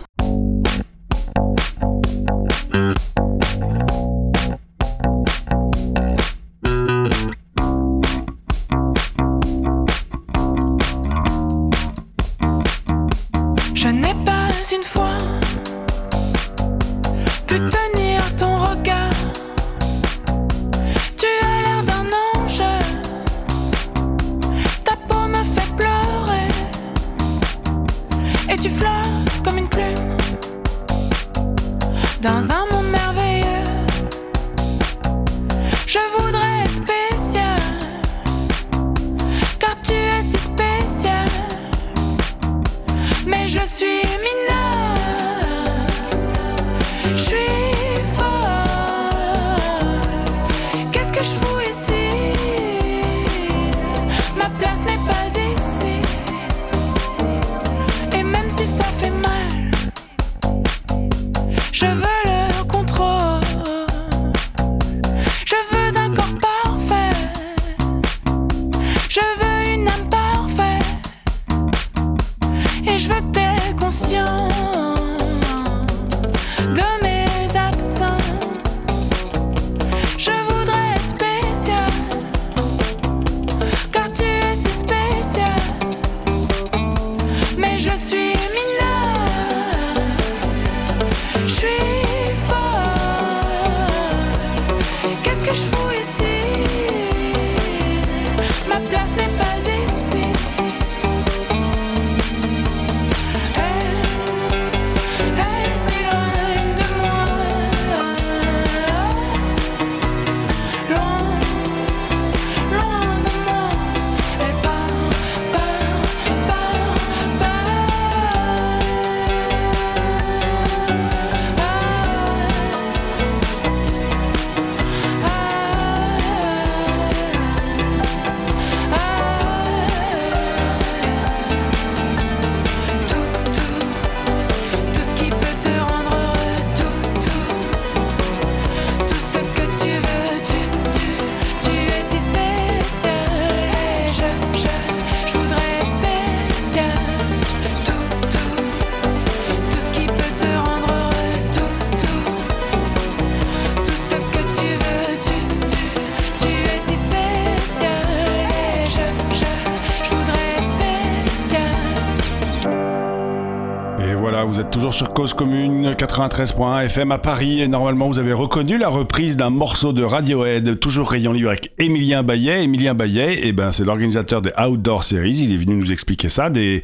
Cause 165.15 165.33
Commune 165.33 165.74
93.1 165.93 166.85
FM 166.85 167.11
à 167.11 167.17
Paris 167.19 167.61
et 167.61 167.67
normalement 167.67 168.07
vous 168.07 168.17
avez 168.17 168.33
reconnu 168.33 168.77
la 168.77 168.89
reprise 168.89 169.37
d'un 169.37 169.51
morceau 169.51 169.93
de 169.93 170.03
Radiohead, 170.03 170.79
toujours 170.79 171.09
rayon 171.09 171.31
libre 171.31 171.49
avec 171.49 171.73
Emilien 171.77 172.23
Bayet. 172.23 172.63
Emilien 172.63 172.95
Bayet, 172.95 173.39
eh 173.43 173.51
ben, 173.51 173.71
c'est 173.71 173.83
l'organisateur 173.83 174.41
des 174.41 174.51
Outdoor 174.59 175.03
Series, 175.03 175.37
il 175.43 175.53
est 175.53 175.57
venu 175.57 175.75
nous 175.75 175.91
expliquer 175.91 176.29
ça, 176.29 176.49
des, 176.49 176.81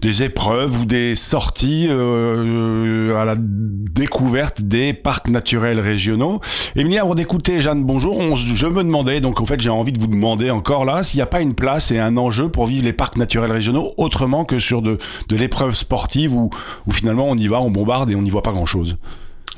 des 0.00 0.24
épreuves 0.24 0.80
ou 0.80 0.84
des 0.84 1.14
sorties 1.14 1.86
euh, 1.88 3.14
à 3.16 3.24
la 3.24 3.36
découverte 3.38 4.60
des 4.60 4.92
parcs 4.92 5.28
naturels 5.28 5.78
régionaux. 5.78 6.40
Emilien, 6.74 7.02
avant 7.02 7.14
d'écouter 7.14 7.60
Jeanne, 7.60 7.84
bonjour, 7.84 8.36
je 8.36 8.66
me 8.66 8.82
demandais, 8.82 9.20
donc 9.20 9.40
en 9.40 9.46
fait 9.46 9.60
j'ai 9.60 9.70
envie 9.70 9.92
de 9.92 10.00
vous 10.00 10.08
demander 10.08 10.50
encore 10.50 10.84
là, 10.84 11.04
s'il 11.04 11.18
n'y 11.18 11.22
a 11.22 11.26
pas 11.26 11.42
une 11.42 11.54
place 11.54 11.92
et 11.92 12.00
un 12.00 12.16
enjeu 12.16 12.48
pour 12.48 12.66
vivre 12.66 12.84
les 12.84 12.92
parcs 12.92 13.16
naturels 13.16 13.52
régionaux 13.52 13.92
autrement 13.98 14.44
que 14.44 14.58
sur 14.58 14.82
de, 14.82 14.98
de 15.28 15.36
l'épreuve 15.36 15.74
sportive 15.76 16.34
où, 16.34 16.50
où 16.88 16.92
finalement 16.92 17.26
on 17.28 17.36
y 17.36 17.46
va, 17.46 17.60
on 17.60 17.70
bombarde 17.70 18.10
et 18.10 18.16
on 18.16 18.22
n'y 18.22 18.31
voit 18.32 18.42
pas 18.42 18.52
grand-chose. 18.52 18.96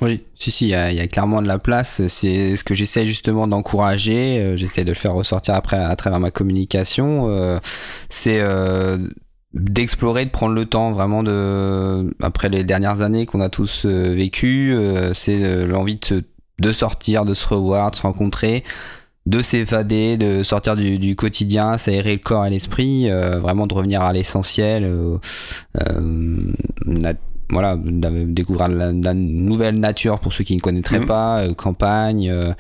Oui, 0.01 0.25
si, 0.35 0.51
si, 0.51 0.65
il 0.67 0.71
y, 0.71 0.75
a- 0.75 1.07
clairement 1.09 1.41
de 1.41 1.47
la 1.47 1.59
place. 1.59 2.07
C'est 2.09 2.57
ce 2.57 2.65
que 2.65 2.75
j'essaie 2.75 3.07
justement 3.07 3.47
d'encourager. 3.47 4.41
euh, 4.41 4.57
j'essaie 4.57 4.85
de 4.85 4.91
le 4.91 4.95
faire 4.95 5.15
ressortir 5.15 5.55
après 5.55 5.77
à 5.77 5.95
travers 5.97 6.21
ma 6.21 6.31
communication. 6.31 7.29
euh, 7.31 7.59
c'est 8.11 8.41
euh, 8.41 8.99
d'explorer, 9.53 10.25
de 10.25 10.31
prendre 10.31 10.55
le 10.55 10.67
temps 10.67 10.91
vraiment 10.93 11.23
de. 11.23 12.13
Après 12.23 12.49
les 12.49 12.65
dernières 12.65 13.03
années 13.03 13.25
qu'on 13.25 13.41
a 13.41 13.49
tous 13.49 13.85
euh, 13.87 14.13
vécues, 14.15 14.77
c'est 15.15 15.67
l'envie 15.67 15.97
de, 16.11 16.25
de 16.59 16.73
sortir, 16.73 17.25
de 17.25 17.35
se 17.35 17.47
revoir, 17.47 17.91
de 17.93 17.97
se 17.97 18.03
rencontrer 18.03 18.65
de 19.27 19.41
s'évader, 19.41 20.19
de 20.19 20.43
sortir 20.43 20.77
du, 20.77 21.17
quotidien, 21.17 21.79
s'aérer 21.79 22.13
le 22.13 22.19
corps 22.19 22.45
et 22.45 22.51
l'esprit, 22.51 23.09
vraiment 23.09 23.67
de 23.67 23.73
revenir 23.73 24.03
à 24.03 24.13
l'essentiel, 24.13 24.87
voilà, 27.51 27.77
découvrir 27.79 28.69
la, 28.69 28.93
la 28.93 29.15
nouvelle 29.15 29.79
nature 29.79 30.19
pour 30.21 30.33
ceux 30.33 30.45
qui 30.45 30.57
ne 30.57 30.61
connaîtraient 30.61 31.01
Mhm. 31.01 31.07
pas, 31.07 31.41
euh, 31.41 31.55
campagne, 31.55 32.29
euh, 32.31 32.53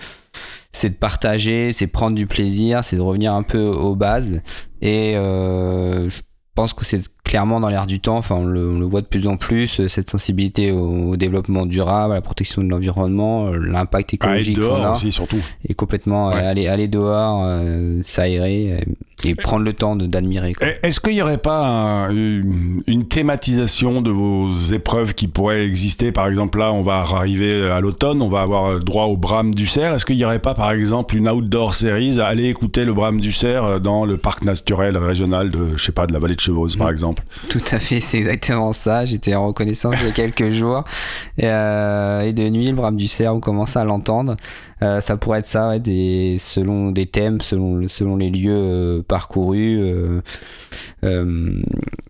c'est 0.72 0.90
de 0.90 0.94
partager, 0.94 1.72
c'est 1.72 1.86
prendre 1.86 2.16
du 2.16 2.26
plaisir, 2.26 2.84
c'est 2.84 2.96
de 2.96 3.00
revenir 3.00 3.32
un 3.34 3.42
peu 3.42 3.64
aux 3.66 3.94
bases. 3.94 4.42
Et 4.82 5.16
euh, 5.16 6.08
je 6.10 6.22
pense 6.54 6.72
que 6.74 6.84
c'est 6.84 7.00
clairement 7.24 7.58
dans 7.58 7.68
l'air 7.70 7.86
du 7.86 8.00
temps, 8.00 8.18
enfin 8.18 8.36
on 8.36 8.44
le, 8.44 8.68
on 8.68 8.78
le 8.78 8.84
voit 8.86 9.00
de 9.00 9.06
plus 9.06 9.26
en 9.26 9.36
plus, 9.36 9.80
euh, 9.80 9.88
cette 9.88 10.10
sensibilité 10.10 10.70
au, 10.72 11.10
au 11.10 11.16
développement 11.16 11.64
durable, 11.66 12.12
à 12.12 12.16
la 12.16 12.20
protection 12.20 12.62
de 12.62 12.68
l'environnement, 12.68 13.46
euh, 13.48 13.56
l'impact 13.56 14.10
Ah, 14.12 14.14
écologique 14.14 14.56
qu'on 14.56 14.62
dehors 14.62 14.84
a 14.86 14.92
aussi 14.92 15.10
surtout. 15.10 15.38
et 15.68 15.74
complètement 15.74 16.30
euh, 16.30 16.34
Ouais. 16.34 16.40
aller, 16.40 16.68
aller 16.68 16.86
dehors, 16.88 17.42
euh, 17.46 18.00
s'aérer 18.02 18.76
et 19.24 19.34
prendre 19.34 19.64
le 19.64 19.72
temps 19.72 19.96
de- 19.96 20.04
d'admirer. 20.06 20.52
Et- 20.60 20.86
Est-ce 20.86 21.00
qu'il 21.00 21.14
n'y 21.14 21.22
aurait 21.22 21.38
pas 21.38 21.66
un- 21.66 22.10
une, 22.10 23.06
thématisation 23.08 24.02
de 24.02 24.10
vos 24.10 24.52
épreuves 24.72 25.14
qui 25.14 25.28
pourrait 25.28 25.64
exister? 25.64 26.12
Par 26.12 26.28
exemple, 26.28 26.58
là, 26.58 26.72
on 26.72 26.82
va 26.82 26.96
arriver 26.98 27.70
à 27.70 27.80
l'automne, 27.80 28.20
on 28.20 28.28
va 28.28 28.42
avoir 28.42 28.80
droit 28.80 29.04
au 29.06 29.16
brame 29.16 29.54
du 29.54 29.66
cerf. 29.66 29.94
Est-ce 29.94 30.04
qu'il 30.04 30.16
n'y 30.16 30.24
aurait 30.26 30.40
pas, 30.40 30.54
par 30.54 30.72
exemple, 30.72 31.16
une 31.16 31.28
outdoor 31.28 31.74
series? 31.74 32.20
À 32.20 32.26
aller 32.26 32.48
écouter 32.48 32.84
le 32.84 32.92
brame 32.92 33.20
du 33.20 33.32
cerf 33.32 33.80
dans 33.80 34.04
le 34.04 34.18
parc 34.18 34.42
naturel 34.44 34.98
régional 34.98 35.48
de, 35.50 35.76
je 35.76 35.82
sais 35.82 35.92
pas, 35.92 36.06
de 36.06 36.12
la 36.12 36.18
vallée 36.18 36.34
de 36.34 36.40
Chevreuse, 36.40 36.76
par 36.76 36.90
exemple 36.90 37.13
Tout 37.48 37.62
à 37.70 37.78
fait, 37.78 38.00
c'est 38.00 38.18
exactement 38.18 38.72
ça. 38.72 39.04
J'étais 39.04 39.34
en 39.34 39.46
reconnaissance 39.46 39.96
il 40.00 40.06
y 40.06 40.10
a 40.10 40.12
quelques 40.12 40.50
jours. 40.50 40.84
Et, 41.38 41.46
euh, 41.46 42.22
et 42.22 42.32
de 42.32 42.48
nuit, 42.48 42.66
le 42.68 42.74
brame 42.74 42.96
du 42.96 43.08
cerf, 43.08 43.34
on 43.34 43.40
commence 43.40 43.76
à 43.76 43.84
l'entendre. 43.84 44.36
Euh, 44.82 45.00
ça 45.00 45.16
pourrait 45.16 45.40
être 45.40 45.46
ça, 45.46 45.72
selon 45.74 46.90
des 46.90 47.06
thèmes, 47.06 47.40
selon, 47.40 48.16
les 48.16 48.30
lieux 48.30 48.52
euh, 48.52 49.02
parcourus. 49.06 49.80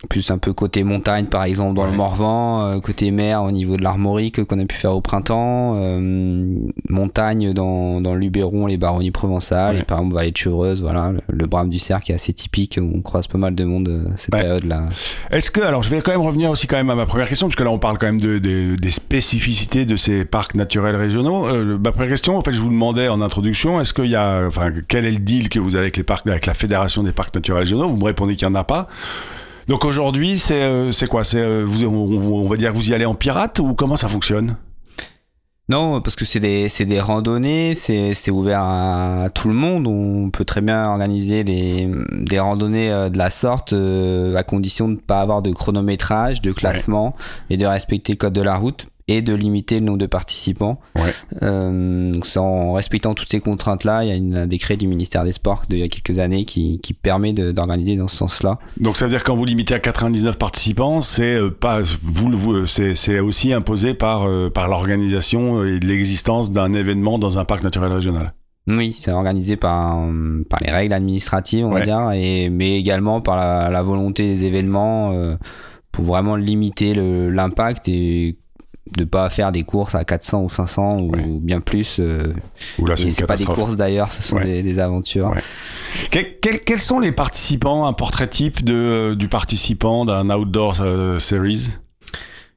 Plus 0.05 0.31
un 0.31 0.38
peu 0.38 0.53
côté 0.53 0.85
montagne, 0.85 1.27
par 1.27 1.45
exemple, 1.45 1.75
dans 1.75 1.87
le. 1.87 1.93
Morvan. 1.93 2.67
euh, 2.67 2.81
côté 2.81 3.11
mer, 3.11 3.43
au 3.43 3.51
niveau 3.51 3.77
de 3.77 3.83
l'Armorique, 3.83 4.45
qu'on 4.45 4.59
a 4.59 4.64
pu 4.64 4.75
faire 4.77 4.95
au 4.95 5.01
printemps. 5.01 5.75
euh, 5.77 6.57
montagne 6.88 7.53
dans, 7.53 8.01
dans 8.01 8.14
le 8.14 8.21
Luberon, 8.21 8.67
les 8.67 8.77
baronnies 8.77 9.11
provençales. 9.11 9.75
Ouais. 9.77 9.81
Et 9.81 9.85
par 9.85 9.99
exemple, 9.99 10.14
vallée 10.14 10.31
de 10.33 10.37
Chevreuse, 10.37 10.83
voilà, 10.83 11.12
le, 11.12 11.21
le 11.29 11.47
brame 11.47 11.69
du 11.71 11.79
cerf 11.79 12.01
qui 12.01 12.12
est 12.12 12.14
assez 12.14 12.33
typique. 12.33 12.79
On 12.83 13.01
croise 13.01 13.27
pas 13.27 13.38
mal 13.38 13.55
de 13.55 13.64
monde 13.64 13.88
euh, 13.88 14.05
cette 14.17 14.35
Ouais. 14.35 14.40
période-là. 14.43 14.87
Est-ce 15.31 15.51
que, 15.51 15.61
alors 15.61 15.83
je 15.83 15.90
vais 15.90 16.01
quand 16.03 16.12
même 16.12 16.21
revenir 16.21 16.51
aussi 16.51 16.67
quand 16.67 16.77
même 16.77 16.90
à 16.90 16.95
ma 16.95 17.07
première 17.07 17.29
question, 17.29 17.47
parce 17.49 17.57
que 17.57 17.62
là 17.62 17.71
on 17.71 17.79
parle 17.79 17.99
quand 17.99 18.07
même 18.07 18.21
de, 18.21 18.38
de- 18.38 18.77
des 18.77 18.90
spécificités 18.90 19.85
de 19.85 19.97
ces 19.97 20.25
parcs 20.25 20.55
naturels 20.55 20.97
régionaux. 20.97 21.47
Ma 21.79 21.93
première 21.93 22.11
question, 22.11 22.37
en 22.37 22.40
fait, 22.40 22.53
je 22.53 22.61
vous 22.61 22.69
demandais 22.71 23.09
en 23.09 23.21
introduction, 23.21 23.81
est-ce 23.81 23.93
qu'il 23.95 24.07
y 24.07 24.17
a, 24.17 24.45
enfin, 24.47 24.73
quel 24.88 25.05
est 25.05 25.11
le 25.12 25.19
deal 25.19 25.49
que 25.49 25.59
vous 25.59 25.75
avez 25.77 25.85
avec 25.85 25.97
les 25.97 26.03
parcs, 26.03 26.27
avec 26.27 26.47
la 26.47 26.55
Fédération 26.55 27.03
des 27.03 27.12
parcs 27.12 27.35
naturels 27.35 27.61
régionaux? 27.61 27.88
Vous 27.88 27.97
me 27.97 28.05
répondez 28.05 28.35
qu'il 28.37 28.47
n'y 28.49 28.53
en 28.55 28.59
a 28.59 28.64
pas. 28.64 28.88
Donc 29.68 29.85
aujourd'hui, 29.85 30.38
c'est 30.38 30.62
euh, 30.62 30.92
c'est 30.92 31.07
quoi? 31.07 31.24
C'est 31.24 31.38
euh, 31.38 31.64
vous, 31.64 31.85
on, 31.85 32.44
on 32.44 32.48
va 32.48 32.57
dire 32.57 32.72
que 32.72 32.77
vous 32.77 32.90
y 32.90 32.94
allez 32.94 33.07
en 33.07 33.14
pirate 33.14 33.61
ou 33.61 33.74
comment 33.74 33.96
ça 33.96 34.09
fonctionne? 34.09 34.57
Non, 35.70 36.03
parce 36.03 36.14
que 36.14 36.27
c'est 36.27 36.40
des, 36.40 36.68
c'est 36.68 36.85
des 36.85 37.00
randonnées, 37.00 37.74
c'est 37.74 38.31
ouvert 38.31 38.62
à, 38.62 39.31
tout 39.35 39.48
le 39.48 39.55
monde. 39.55 39.87
On 39.87 40.29
peut 40.29 40.44
très 40.44 40.61
bien 40.61 40.90
organiser 40.90 41.42
des, 41.42 41.88
des 42.12 42.38
randonnées 42.38 42.92
euh, 42.92 43.09
de 43.09 43.16
la 43.16 43.31
sorte 43.31 43.72
euh, 43.72 44.37
à 44.37 44.42
condition 44.42 44.88
de 44.88 44.94
ne 44.94 44.98
pas 44.98 45.20
avoir 45.20 45.40
de 45.40 45.50
chronométrage, 45.53 46.42
de 46.42 46.53
classement 46.53 47.16
et 47.48 47.57
de 47.57 47.64
respecter 47.64 48.12
le 48.12 48.18
code 48.18 48.35
de 48.35 48.42
la 48.42 48.57
route 48.57 48.87
et 49.07 49.21
de 49.21 49.35
limiter 49.35 49.81
le 49.81 49.85
nombre 49.87 49.99
de 49.99 50.07
participants. 50.07 50.81
Ouais. 50.97 51.12
Euh, 51.43 52.12
en 52.37 52.73
respectant 52.73 53.12
toutes 53.14 53.29
ces 53.29 53.40
contraintes-là, 53.40 54.03
il 54.05 54.09
y 54.09 54.12
a 54.12 54.17
une- 54.17 54.37
un 54.37 54.47
décret 54.47 54.77
du 54.77 54.87
ministère 54.87 55.25
des 55.25 55.33
Sports 55.33 55.64
d'il 55.69 55.79
y 55.79 55.83
a 55.83 55.88
quelques 55.88 56.19
années 56.19 56.45
qui, 56.47 56.81
qui 56.81 56.95
permet 56.95 57.33
d'organiser 57.35 57.97
dans 57.97 58.09
ce 58.09 58.17
sens-là. 58.17 58.59
Donc 58.81 58.97
ça 58.97 59.05
veut 59.05 59.11
dire 59.11 59.23
que 59.23 59.27
quand 59.27 59.35
vous 59.37 59.45
limitez 59.45 59.75
à 59.75 59.79
99 59.79 60.38
participants, 60.38 61.01
c'est 61.03 61.35
euh, 61.35 61.51
pas 61.51 61.81
vous, 62.03 62.31
vous 62.35 62.67
c'est 62.67 62.95
c'est 62.95 63.21
aussi 63.21 63.53
imposé 63.53 63.93
par 63.95 64.25
euh, 64.27 64.49
par 64.51 64.69
l'organisation 64.69 65.64
et 65.64 65.79
l'existence 65.81 66.51
d'un 66.51 66.73
événement 66.73 67.19
dans 67.19 67.38
un 67.38 67.45
parc 67.45 67.62
naturel 67.62 67.93
régional. 67.93 68.33
Oui, 68.67 68.97
c'est 68.99 69.11
organisé 69.12 69.57
par, 69.57 69.99
euh, 69.99 70.43
par 70.49 70.59
les 70.64 70.71
règles 70.71 70.95
administratives, 70.95 71.67
on 71.67 71.73
Ouais. 71.73 71.81
va 71.81 71.85
dire, 71.85 72.11
et, 72.12 72.49
mais 72.49 72.79
également 72.79 73.21
par 73.21 73.37
la, 73.37 73.69
la 73.69 73.83
volonté 73.83 74.25
des 74.25 74.45
événements 74.47 75.12
euh, 75.12 75.35
pour 75.93 76.07
vraiment 76.07 76.35
limiter 76.37 76.95
l'impact 76.95 77.88
et 77.88 78.38
de 78.97 79.05
pas 79.05 79.31
faire 79.31 79.51
des 79.51 79.62
courses 79.62 79.94
à 79.94 80.05
400 80.05 80.42
ou 80.42 80.51
500 80.51 80.99
ou 81.01 81.11
Ouais. 81.12 81.25
bien 81.40 81.61
plus. 81.61 81.97
euh, 82.01 82.33
Ou 82.79 82.87
là, 82.87 82.97
c'est 82.97 83.27
pas 83.27 83.37
des 83.37 83.44
courses 83.47 83.77
d'ailleurs, 83.77 84.12
ce 84.12 84.23
sont 84.23 84.37
Ouais. 84.37 84.44
des, 84.44 84.62
des 84.62 84.79
aventures. 84.79 85.31
Ouais. 85.31 86.27
Quels, 86.40 86.79
sont 86.81 87.01
les 87.01 87.12
participants, 87.12 87.87
un 87.87 87.92
portrait 87.94 88.29
type 88.29 88.62
de, 88.62 89.14
du 89.18 89.29
participant 89.29 90.05
d'un 90.05 90.29
outdoor 90.31 90.77
euh, 90.81 91.18
series? 91.18 91.70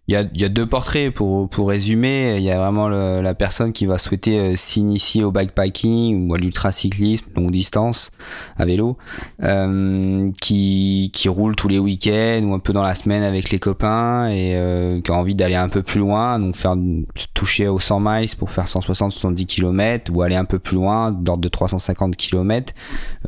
Il 0.07 0.13
y 0.13 0.15
a, 0.15 0.21
il 0.33 0.41
y 0.41 0.45
a 0.45 0.49
deux 0.49 0.65
portraits 0.65 1.13
pour, 1.13 1.49
pour 1.49 1.67
résumer. 1.67 2.35
Il 2.37 2.43
y 2.43 2.49
a 2.51 2.57
vraiment 2.57 2.87
le- 2.87 3.21
la 3.21 3.33
personne 3.33 3.73
qui 3.73 3.85
va 3.85 3.97
souhaiter 3.97 4.39
euh, 4.39 4.55
s'initier 4.55 5.23
au 5.25 5.31
bikepacking 5.31 6.29
ou 6.29 6.33
à 6.33 6.37
l'ultracyclisme, 6.37 7.29
longue 7.35 7.51
distance, 7.51 8.11
à 8.57 8.65
vélo, 8.65 8.97
euh, 9.43 10.31
qui, 10.41 11.11
qui 11.13 11.27
roule 11.29 11.55
tous 11.55 11.67
les 11.67 11.79
week-ends 11.79 12.41
ou 12.45 12.53
un 12.53 12.59
peu 12.59 12.71
dans 12.73 12.83
la 12.83 12.95
semaine 12.95 13.23
avec 13.23 13.49
les 13.49 13.59
copains 13.59 14.29
et 14.29 14.53
euh, 14.55 15.01
qui 15.01 15.11
a 15.11 15.15
envie 15.15 15.35
d'aller 15.35 15.55
un 15.55 15.69
peu 15.69 15.81
plus 15.83 15.99
loin, 15.99 16.39
donc 16.39 16.55
faire 16.55 16.75
se 17.15 17.25
toucher 17.33 17.67
aux 17.67 17.79
100 17.79 17.99
miles 17.99 18.29
pour 18.37 18.49
faire 18.51 18.65
160-70 18.65 19.45
km 19.45 20.11
ou 20.13 20.21
aller 20.21 20.35
un 20.35 20.45
peu 20.45 20.59
plus 20.59 20.75
loin, 20.75 21.11
d'ordre 21.11 21.41
de 21.41 21.49
350 21.49 22.15
km 22.15 22.73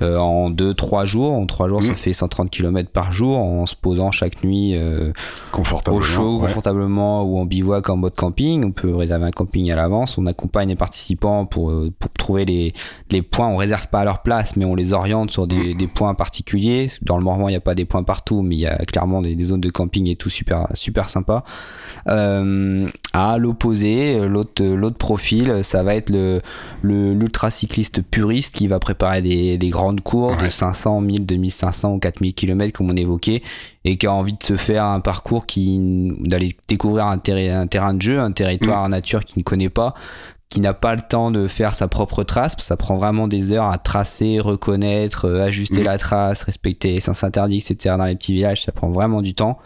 euh, 0.02 0.18
en 0.18 0.50
2-3 0.50 1.06
jours. 1.06 1.34
En 1.34 1.46
3 1.46 1.68
jours, 1.68 1.84
ça 1.84 1.90
Mhm. 1.90 1.96
fait 1.96 2.14
130 2.14 2.50
km 2.50 2.90
par 2.90 3.12
jour 3.12 3.38
en 3.38 3.66
se 3.66 3.76
posant 3.76 4.12
chaque 4.12 4.44
nuit. 4.44 4.76
euh, 4.76 5.12
au 5.98 6.02
chaud, 6.02 6.36
ouais. 6.36 6.42
confortablement 6.48 6.69
ou 6.74 7.38
en 7.38 7.46
bivouac 7.46 7.90
en 7.90 7.98
mode 7.98 8.16
camping. 8.16 8.66
On 8.66 8.72
peut 8.72 8.96
réserver 8.96 9.26
un 9.26 9.32
camping 9.32 9.72
à 9.72 9.76
l'avance. 9.76 10.18
On 10.18 10.26
accompagne 10.26 10.70
les 10.70 10.76
participants 10.76 11.46
pour, 11.46 11.72
euh, 11.72 11.92
trouver 12.18 12.46
les, 12.46 13.22
points. 13.22 13.48
On 13.48 13.58
réserve 13.58 13.88
pas 13.88 14.02
à 14.02 14.06
leur 14.06 14.22
place, 14.22 14.56
mais 14.56 14.66
on 14.66 14.76
les 14.76 14.94
oriente 14.94 15.32
sur 15.32 15.48
des, 15.48 15.76
points 15.94 16.14
particuliers. 16.14 16.88
Dans 17.02 17.18
le 17.18 17.24
Morvan, 17.24 17.48
il 17.48 17.52
n'y 17.52 17.58
a 17.58 17.62
pas 17.62 17.76
des 17.76 17.86
points 17.86 18.04
partout, 18.04 18.42
mais 18.42 18.56
il 18.56 18.62
y 18.62 18.68
a 18.68 18.78
clairement 18.86 19.22
des, 19.22 19.36
des 19.36 19.44
zones 19.46 19.62
de 19.62 19.70
camping 19.70 20.08
et 20.10 20.16
tout 20.16 20.30
super, 20.30 20.68
super 20.74 21.10
sympa. 21.10 21.44
Euh, 22.08 22.88
à 23.14 23.38
l'opposé, 23.40 24.20
l'autre, 24.28 24.64
l'autre 24.64 24.98
profil, 24.98 25.64
ça 25.64 25.82
va 25.82 25.96
être 25.96 26.12
le, 26.12 26.42
le, 26.84 27.14
l'ultracycliste 27.14 28.04
puriste 28.04 28.56
qui 28.56 28.68
va 28.68 28.78
préparer 28.80 29.22
des, 29.24 29.58
des 29.58 29.70
grandes 29.70 30.02
courses 30.02 30.38
de 30.38 30.44
Ouais. 30.44 30.50
500, 30.52 31.02
1000, 31.02 31.26
2500 31.26 31.94
ou 31.94 32.00
4000 32.00 32.34
km 32.36 32.72
comme 32.78 32.92
on 32.92 32.96
évoquait 32.96 33.42
et 33.84 33.98
qui 33.98 34.06
a 34.06 34.14
envie 34.14 34.34
de 34.34 34.44
se 34.44 34.58
faire 34.58 34.86
un 34.86 35.00
parcours 35.00 35.48
qui 35.48 35.80
d'aller 36.20 36.56
découvrir 36.68 37.08
un, 37.08 37.18
terrain- 37.18 37.62
un 37.62 37.68
terrain 37.68 37.96
de 37.96 38.02
jeu, 38.02 38.20
un 38.20 38.32
territoire 38.32 38.88
Mm. 38.88 38.92
nature 38.92 39.26
qu'il 39.26 39.40
ne 39.40 39.44
connaît 39.44 39.70
pas, 39.70 39.96
qui 40.50 40.62
n'a 40.62 40.74
pas 40.76 40.94
le 40.96 41.02
temps 41.02 41.32
de 41.32 41.48
faire 41.48 41.74
sa 41.76 41.88
propre 41.88 42.24
trace, 42.24 42.54
parce 42.56 42.66
que 42.66 42.68
ça 42.68 42.78
prend 42.78 42.98
vraiment 42.98 43.28
des 43.28 43.52
heures 43.52 43.70
à 43.72 43.78
tracer, 43.80 44.40
reconnaître, 44.40 45.26
euh, 45.26 45.44
ajuster 45.46 45.82
Mm. 45.82 45.86
la 45.86 45.98
trace, 45.98 46.44
respecter 46.44 46.92
les 46.94 47.02
sens 47.02 47.24
interdits, 47.24 47.58
etc. 47.58 47.96
dans 47.98 48.06
les 48.06 48.16
petits 48.16 48.34
villages, 48.34 48.64
ça 48.66 48.72
prend 48.72 48.90
vraiment 48.90 49.22
du 49.24 49.34
temps. 49.34 49.58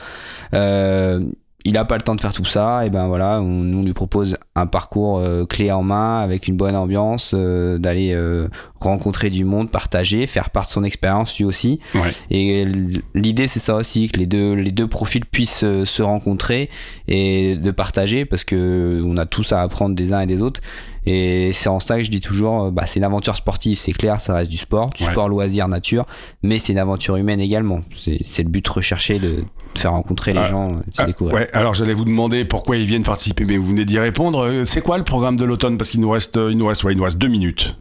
Euh, 0.54 1.20
il 1.66 1.74
n'a 1.74 1.86
pas 1.86 1.96
le 1.96 2.02
temps 2.02 2.16
de 2.16 2.22
faire 2.22 2.34
tout 2.34 2.46
ça, 2.46 2.86
et 2.86 2.90
ben 2.90 3.08
voilà, 3.08 3.40
on, 3.42 3.46
nous, 3.46 3.80
on 3.80 3.84
lui 3.84 3.94
propose 3.94 4.36
un 4.56 4.68
parcours 4.68 5.20
euh, 5.20 5.46
clé 5.46 5.72
en 5.72 5.82
main 5.82 6.20
avec 6.20 6.48
une 6.48 6.58
bonne 6.58 6.76
ambiance, 6.76 7.32
euh, 7.34 7.78
d'aller 7.78 8.12
euh, 8.14 8.48
rencontrer 8.80 9.30
du 9.30 9.46
monde, 9.46 9.72
partager, 9.72 10.28
faire 10.28 10.50
part 10.50 10.64
de 10.64 10.70
son 10.70 10.84
expérience 10.84 11.38
lui 11.38 11.46
aussi. 11.46 11.80
Ouais. 11.96 12.12
Et 12.30 12.66
l'idée 13.16 13.48
c'est 13.48 13.60
ça 13.60 13.76
aussi, 13.76 14.10
que 14.10 14.20
les 14.20 14.26
deux, 14.26 14.54
les 14.54 14.72
deux 14.72 14.88
profils 14.88 15.26
puissent 15.26 15.66
se 15.84 16.02
rencontrer 16.02 16.70
et 17.08 17.56
de 17.56 17.72
partager 17.72 18.26
parce 18.26 18.44
que 18.44 19.02
on 19.06 19.16
a 19.18 19.26
tous 19.26 19.54
à 19.54 19.62
apprendre 19.62 19.96
des 19.96 20.14
uns 20.14 20.22
et 20.22 20.28
des 20.28 20.42
autres. 20.42 20.60
Et 21.06 21.52
c'est 21.54 21.70
en 21.70 21.80
ça 21.80 21.98
que 21.98 22.04
je 22.04 22.10
dis 22.12 22.22
toujours, 22.22 22.64
euh, 22.66 22.72
bah, 22.72 22.86
c'est 22.86 23.00
une 23.00 23.04
aventure 23.04 23.36
sportive, 23.36 23.78
c'est 23.78 23.92
clair, 23.92 24.22
ça 24.22 24.34
reste 24.34 24.50
du 24.50 24.58
sport, 24.58 24.90
du 24.92 25.04
Ouais. 25.04 25.12
sport 25.12 25.28
loisir 25.30 25.68
nature, 25.68 26.06
mais 26.44 26.60
c'est 26.60 26.72
une 26.74 26.80
aventure 26.80 27.16
humaine 27.18 27.40
également. 27.42 27.82
C'est 27.94 28.44
le 28.44 28.50
but 28.50 28.68
recherché 28.68 29.20
de, 29.20 29.28
de 29.76 29.80
faire 29.80 29.92
rencontrer 29.92 30.34
les 30.34 30.40
Ah, 30.40 30.44
gens, 30.48 30.70
euh, 30.72 30.76
de 30.76 30.94
se 30.96 31.02
Ah, 31.02 31.06
découvrir. 31.06 31.36
ouais, 31.36 31.48
alors 31.54 31.74
j'allais 31.74 31.94
vous 31.94 32.06
demander 32.06 32.46
pourquoi 32.46 32.78
ils 32.78 32.86
viennent 32.86 33.04
participer, 33.04 33.44
mais 33.46 33.58
vous 33.58 33.68
venez 33.68 33.86
d'y 33.86 34.00
répondre. 34.00 34.46
Euh, 34.46 34.66
C'est 34.66 34.82
quoi 34.82 34.98
le 34.98 35.04
programme 35.04 35.36
de 35.36 35.44
l'automne? 35.46 35.78
Parce 35.78 35.90
qu'il 35.90 36.00
nous 36.00 36.10
reste, 36.10 36.38
il 36.50 36.58
nous 36.58 36.68
reste, 36.68 36.84
ouais, 36.84 36.94
il 36.94 36.98
nous 36.98 37.04
reste 37.04 37.18
deux 37.18 37.28
minutes. 37.28 37.78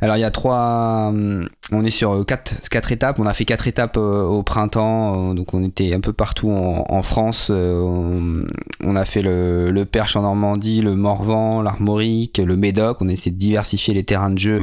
Alors 0.00 0.16
il 0.16 0.20
y 0.20 0.24
a 0.24 0.30
trois, 0.30 1.08
hum, 1.08 1.48
on 1.72 1.84
est 1.84 1.90
sur 1.90 2.12
euh, 2.12 2.24
quatre, 2.24 2.54
quatre 2.70 2.92
étapes. 2.92 3.18
On 3.18 3.26
a 3.26 3.34
fait 3.34 3.44
quatre 3.44 3.66
étapes 3.66 3.96
euh, 3.96 4.22
au 4.22 4.44
printemps, 4.44 5.30
euh, 5.30 5.34
donc 5.34 5.54
on 5.54 5.64
était 5.64 5.92
un 5.92 5.98
peu 6.00 6.12
partout 6.12 6.50
en, 6.50 6.84
en 6.88 7.02
France. 7.02 7.48
Euh, 7.50 7.80
on, 7.80 8.44
on 8.84 8.94
a 8.94 9.04
fait 9.04 9.22
le, 9.22 9.72
le 9.72 9.84
Perche 9.84 10.14
en 10.14 10.22
Normandie, 10.22 10.82
le 10.82 10.94
Morvan, 10.94 11.62
l'Armorique, 11.62 12.38
le 12.38 12.56
Médoc. 12.56 12.98
On 13.00 13.08
a 13.08 13.12
essayé 13.12 13.32
de 13.32 13.38
diversifier 13.38 13.92
les 13.92 14.04
terrains 14.04 14.30
de 14.30 14.38
jeu, 14.38 14.60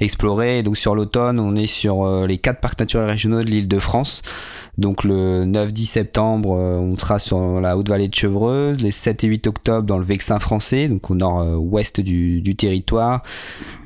explorer. 0.00 0.58
Et 0.58 0.62
donc 0.62 0.76
sur 0.76 0.94
l'automne, 0.94 1.40
on 1.40 1.56
est 1.56 1.66
sur 1.66 2.04
euh, 2.04 2.26
les 2.26 2.36
quatre 2.36 2.60
parcs 2.60 2.78
naturels 2.78 3.08
régionaux 3.08 3.42
de 3.42 3.50
l'île 3.50 3.68
de 3.68 3.78
France. 3.78 4.20
Donc 4.76 5.04
le 5.04 5.46
9-10 5.46 5.86
septembre, 5.86 6.58
euh, 6.58 6.78
on 6.78 6.96
sera 6.96 7.18
sur 7.18 7.58
la 7.58 7.78
Haute-Vallée 7.78 8.08
de 8.08 8.14
Chevreuse. 8.14 8.82
Les 8.82 8.90
7 8.90 9.24
et 9.24 9.28
8 9.28 9.46
octobre 9.46 9.86
dans 9.86 9.98
le 9.98 10.04
Vexin 10.04 10.38
français, 10.40 10.88
donc 10.88 11.10
au 11.10 11.14
nord-ouest 11.14 12.02
du, 12.02 12.42
du 12.42 12.54
territoire. 12.54 13.22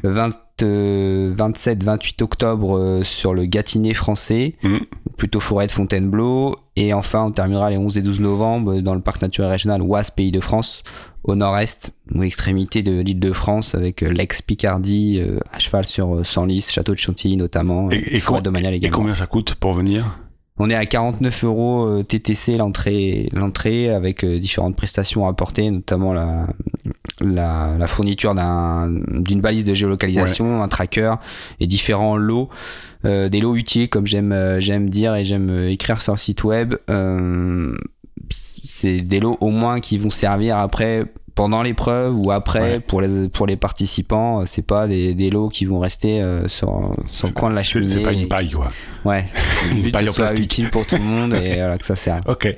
Le 0.02 0.10
20 0.10 0.30
27-28 0.62 2.22
octobre 2.22 2.76
euh, 2.78 3.02
sur 3.02 3.34
le 3.34 3.44
Gâtinais 3.46 3.94
français, 3.94 4.54
Mhm. 4.62 4.80
plutôt 5.16 5.40
forêt 5.40 5.66
de 5.66 5.72
Fontainebleau. 5.72 6.54
Et 6.76 6.92
enfin, 6.94 7.24
on 7.24 7.30
terminera 7.30 7.70
les 7.70 7.76
11 7.78 7.98
et 7.98 8.02
12 8.02 8.20
novembre 8.20 8.80
dans 8.80 8.94
le 8.94 9.00
parc 9.00 9.20
naturel 9.22 9.50
régional 9.50 9.82
Oise 9.82 10.10
Pays 10.10 10.30
de 10.30 10.40
France, 10.40 10.82
au 11.24 11.34
nord-est, 11.34 11.90
ou 12.14 12.22
extrémité 12.22 12.82
de 12.82 13.00
l'île 13.00 13.18
de 13.20 13.32
France, 13.32 13.74
avec 13.74 14.02
euh, 14.02 14.08
l'ex-Picardie, 14.10 15.20
euh, 15.20 15.38
à 15.52 15.58
cheval 15.58 15.84
sur 15.84 16.14
euh, 16.16 16.24
Senlis, 16.24 16.68
château 16.70 16.92
de 16.94 16.98
Chantilly 16.98 17.36
notamment, 17.36 17.90
Et, 17.90 18.16
et 18.16 18.20
forêt 18.20 18.42
domaniale 18.42 18.74
et 18.74 18.90
combien 18.90 19.14
ça 19.14 19.26
coûte 19.26 19.54
pour 19.56 19.72
venir? 19.74 20.18
On 20.60 20.68
est 20.70 20.74
à 20.74 20.86
49 20.86 21.44
euros 21.44 21.86
euh, 21.86 22.02
TTC 22.02 22.56
l'entrée, 22.56 23.28
l'entrée 23.32 23.90
avec 23.90 24.24
euh, 24.24 24.38
différentes 24.40 24.74
prestations 24.74 25.26
à 25.26 25.30
apporter, 25.30 25.70
notamment 25.70 26.12
la, 26.12 26.48
la, 27.20 27.76
la 27.78 27.86
fourniture 27.86 28.34
d'un, 28.34 28.90
d'une 29.08 29.40
balise 29.40 29.64
de 29.64 29.74
géolocalisation, 29.74 30.62
un 30.62 30.68
tracker 30.68 31.14
et 31.60 31.66
différents 31.66 32.16
lots, 32.16 32.48
euh, 33.04 33.28
des 33.28 33.40
lots 33.40 33.56
utiles 33.56 33.88
comme 33.88 34.06
j'aime, 34.06 34.32
euh, 34.32 34.60
j'aime 34.60 34.88
dire 34.88 35.14
et 35.14 35.24
j'aime 35.24 35.50
euh, 35.50 35.70
écrire 35.70 36.00
sur 36.00 36.12
le 36.12 36.18
site 36.18 36.44
web. 36.44 36.74
Euh, 36.90 37.74
c'est 38.30 39.00
des 39.00 39.20
lots 39.20 39.38
au 39.40 39.50
moins 39.50 39.80
qui 39.80 39.98
vont 39.98 40.10
servir 40.10 40.58
après 40.58 41.06
pendant 41.38 41.62
l'épreuve 41.62 42.18
ou 42.18 42.32
après 42.32 42.60
Ouais. 42.60 42.80
pour 42.80 43.00
les 43.00 43.28
pour 43.28 43.46
les 43.46 43.54
participants 43.54 44.44
c'est 44.44 44.66
pas 44.66 44.88
des, 44.88 45.14
des 45.14 45.30
lots 45.30 45.48
qui 45.48 45.66
vont 45.66 45.78
rester 45.78 46.20
euh, 46.20 46.48
sur, 46.48 46.90
sur 47.06 47.28
le 47.28 47.32
coin 47.32 47.48
de 47.50 47.54
la 47.54 47.62
cheminée 47.62 47.92
c'est 47.92 48.00
pas 48.00 48.12
une 48.12 48.26
paille, 48.26 48.50
quoi. 48.50 48.72
Ouais, 49.04 49.24
Une 49.70 49.92
paille 49.92 50.06
que 50.06 50.10
en 50.10 50.14
plastique. 50.14 50.44
utile 50.44 50.70
pour 50.70 50.84
tout 50.84 50.96
le 50.96 51.02
monde 51.04 51.34
et 51.34 51.54
voilà, 51.54 51.78
que 51.78 51.86
ça 51.86 51.94
sert. 51.94 52.20
Ok, 52.26 52.48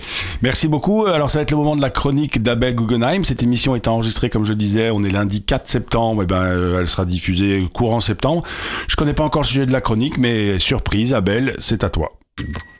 merci 0.40 0.66
beaucoup. 0.66 1.04
Alors 1.04 1.30
ça 1.30 1.38
va 1.40 1.42
être 1.42 1.50
le 1.50 1.58
moment 1.58 1.76
de 1.76 1.82
la 1.82 1.90
chronique 1.90 2.42
d'Abel 2.42 2.74
Guggenheim. 2.74 3.22
Cette 3.22 3.42
émission 3.42 3.76
est 3.76 3.86
enregistrée, 3.86 4.30
comme 4.30 4.46
je 4.46 4.54
disais, 4.54 4.90
on 4.90 5.04
est 5.04 5.10
lundi 5.10 5.42
4 5.42 5.68
septembre. 5.68 6.22
Et 6.22 6.26
ben, 6.26 6.42
euh, 6.42 6.80
elle 6.80 6.88
sera 6.88 7.04
diffusée 7.04 7.62
courant 7.74 8.00
septembre. 8.00 8.42
Je 8.88 8.96
connais 8.96 9.12
pas 9.12 9.24
encore 9.24 9.42
le 9.42 9.46
sujet 9.46 9.66
de 9.66 9.72
la 9.72 9.82
chronique, 9.82 10.16
mais 10.16 10.58
surprise, 10.58 11.12
Abel, 11.12 11.54
c'est 11.58 11.84
à 11.84 11.90
toi. 11.90 12.12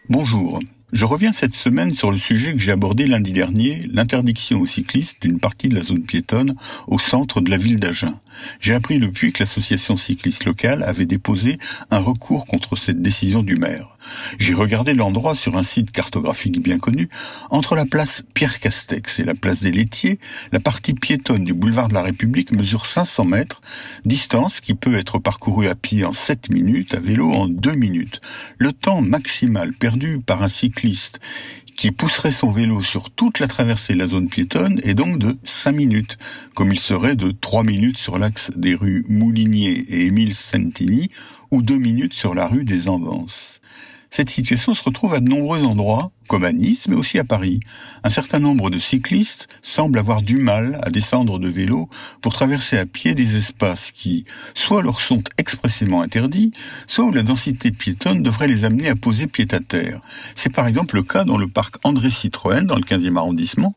Bonjour. 0.08 0.60
Je 0.92 1.04
reviens 1.04 1.32
cette 1.32 1.54
semaine 1.54 1.94
sur 1.94 2.10
le 2.10 2.18
sujet 2.18 2.52
que 2.52 2.58
j'ai 2.58 2.72
abordé 2.72 3.06
lundi 3.06 3.32
dernier, 3.32 3.88
l'interdiction 3.92 4.60
aux 4.60 4.66
cyclistes 4.66 5.22
d'une 5.22 5.38
partie 5.38 5.68
de 5.68 5.76
la 5.76 5.82
zone 5.82 6.02
piétonne 6.02 6.56
au 6.88 6.98
centre 6.98 7.40
de 7.40 7.50
la 7.50 7.56
ville 7.56 7.78
d'Agen. 7.78 8.18
J'ai 8.60 8.74
appris 8.74 8.98
depuis 8.98 9.32
que 9.32 9.42
l'association 9.42 9.96
cycliste 9.96 10.44
locale 10.44 10.82
avait 10.82 11.06
déposé 11.06 11.58
un 11.90 11.98
recours 11.98 12.46
contre 12.46 12.76
cette 12.76 13.02
décision 13.02 13.42
du 13.42 13.56
maire. 13.56 13.96
J'ai 14.38 14.54
regardé 14.54 14.94
l'endroit 14.94 15.34
sur 15.34 15.56
un 15.56 15.62
site 15.62 15.90
cartographique 15.90 16.62
bien 16.62 16.78
connu, 16.78 17.08
entre 17.50 17.74
la 17.74 17.84
place 17.84 18.22
Pierre 18.34 18.60
Castex 18.60 19.18
et 19.18 19.24
la 19.24 19.34
place 19.34 19.60
des 19.60 19.72
Laitiers, 19.72 20.18
la 20.52 20.60
partie 20.60 20.94
piétonne 20.94 21.44
du 21.44 21.54
boulevard 21.54 21.88
de 21.88 21.94
la 21.94 22.02
République 22.02 22.52
mesure 22.52 22.86
500 22.86 23.24
mètres, 23.24 23.60
distance 24.04 24.60
qui 24.60 24.74
peut 24.74 24.96
être 24.96 25.18
parcourue 25.18 25.68
à 25.68 25.74
pied 25.74 26.04
en 26.04 26.12
7 26.12 26.50
minutes, 26.50 26.94
à 26.94 27.00
vélo 27.00 27.30
en 27.30 27.48
2 27.48 27.72
minutes. 27.72 28.20
Le 28.58 28.72
temps 28.72 29.02
maximal 29.02 29.72
perdu 29.72 30.20
par 30.24 30.42
un 30.42 30.48
cycliste 30.48 31.20
qui 31.80 31.92
pousserait 31.92 32.30
son 32.30 32.50
vélo 32.50 32.82
sur 32.82 33.08
toute 33.08 33.38
la 33.38 33.48
traversée 33.48 33.94
de 33.94 34.00
la 34.00 34.06
zone 34.06 34.28
piétonne 34.28 34.78
est 34.82 34.92
donc 34.92 35.18
de 35.18 35.34
5 35.44 35.72
minutes, 35.72 36.18
comme 36.54 36.72
il 36.72 36.78
serait 36.78 37.16
de 37.16 37.30
3 37.30 37.62
minutes 37.62 37.96
sur 37.96 38.18
l'axe 38.18 38.50
des 38.54 38.74
rues 38.74 39.02
Moulinier 39.08 39.86
et 39.88 40.04
Émile 40.04 40.34
Santini 40.34 41.08
ou 41.50 41.62
2 41.62 41.78
minutes 41.78 42.12
sur 42.12 42.34
la 42.34 42.46
rue 42.46 42.64
des 42.64 42.90
Anvances. 42.90 43.62
Cette 44.10 44.28
situation 44.28 44.74
se 44.74 44.84
retrouve 44.84 45.14
à 45.14 45.20
de 45.20 45.30
nombreux 45.30 45.64
endroits, 45.64 46.12
comme 46.30 46.44
à 46.44 46.52
Nice, 46.52 46.86
mais 46.86 46.94
aussi 46.94 47.18
à 47.18 47.24
Paris. 47.24 47.58
Un 48.04 48.08
certain 48.08 48.38
nombre 48.38 48.70
de 48.70 48.78
cyclistes 48.78 49.48
semblent 49.62 49.98
avoir 49.98 50.22
du 50.22 50.36
mal 50.36 50.78
à 50.84 50.90
descendre 50.90 51.40
de 51.40 51.48
vélo 51.48 51.88
pour 52.20 52.32
traverser 52.32 52.78
à 52.78 52.86
pied 52.86 53.16
des 53.16 53.36
espaces 53.36 53.90
qui, 53.90 54.24
soit 54.54 54.80
leur 54.80 55.00
sont 55.00 55.24
expressément 55.38 56.02
interdits, 56.02 56.52
soit 56.86 57.04
où 57.04 57.10
la 57.10 57.24
densité 57.24 57.72
piétonne 57.72 58.22
devrait 58.22 58.46
les 58.46 58.64
amener 58.64 58.88
à 58.88 58.94
poser 58.94 59.26
pied 59.26 59.48
à 59.50 59.58
terre. 59.58 60.00
C'est 60.36 60.52
par 60.52 60.68
exemple 60.68 60.94
le 60.94 61.02
cas 61.02 61.24
dans 61.24 61.36
le 61.36 61.48
parc 61.48 61.78
André 61.82 62.10
Citroën, 62.10 62.64
dans 62.64 62.76
le 62.76 62.82
15e 62.82 63.16
arrondissement. 63.16 63.74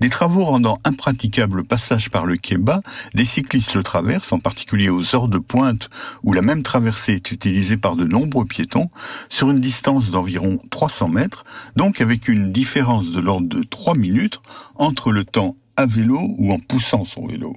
Des 0.00 0.10
travaux 0.10 0.44
rendant 0.44 0.78
impraticable 0.84 1.56
le 1.56 1.64
passage 1.64 2.10
par 2.10 2.26
le 2.26 2.36
quai 2.36 2.58
bas, 2.58 2.82
des 3.14 3.24
cyclistes 3.24 3.72
le 3.72 3.82
traversent, 3.82 4.34
en 4.34 4.40
particulier 4.40 4.90
aux 4.90 5.16
heures 5.16 5.28
de 5.28 5.38
pointe 5.38 5.88
où 6.22 6.34
la 6.34 6.42
même 6.42 6.62
traversée 6.62 7.14
est 7.14 7.32
utilisée 7.32 7.78
par 7.78 7.96
de 7.96 8.04
nombreux 8.04 8.44
piétons, 8.44 8.90
sur 9.30 9.50
une 9.50 9.62
distance 9.62 10.10
d'environ 10.10 10.58
300 10.68 11.08
mètres, 11.08 11.44
donc 11.76 11.93
avec 12.00 12.28
une 12.28 12.52
différence 12.52 13.12
de 13.12 13.20
l'ordre 13.20 13.48
de 13.48 13.62
3 13.62 13.96
minutes 13.96 14.40
entre 14.76 15.12
le 15.12 15.24
temps 15.24 15.56
à 15.76 15.86
vélo 15.86 16.34
ou 16.38 16.52
en 16.52 16.58
poussant 16.58 17.04
son 17.04 17.26
vélo. 17.26 17.54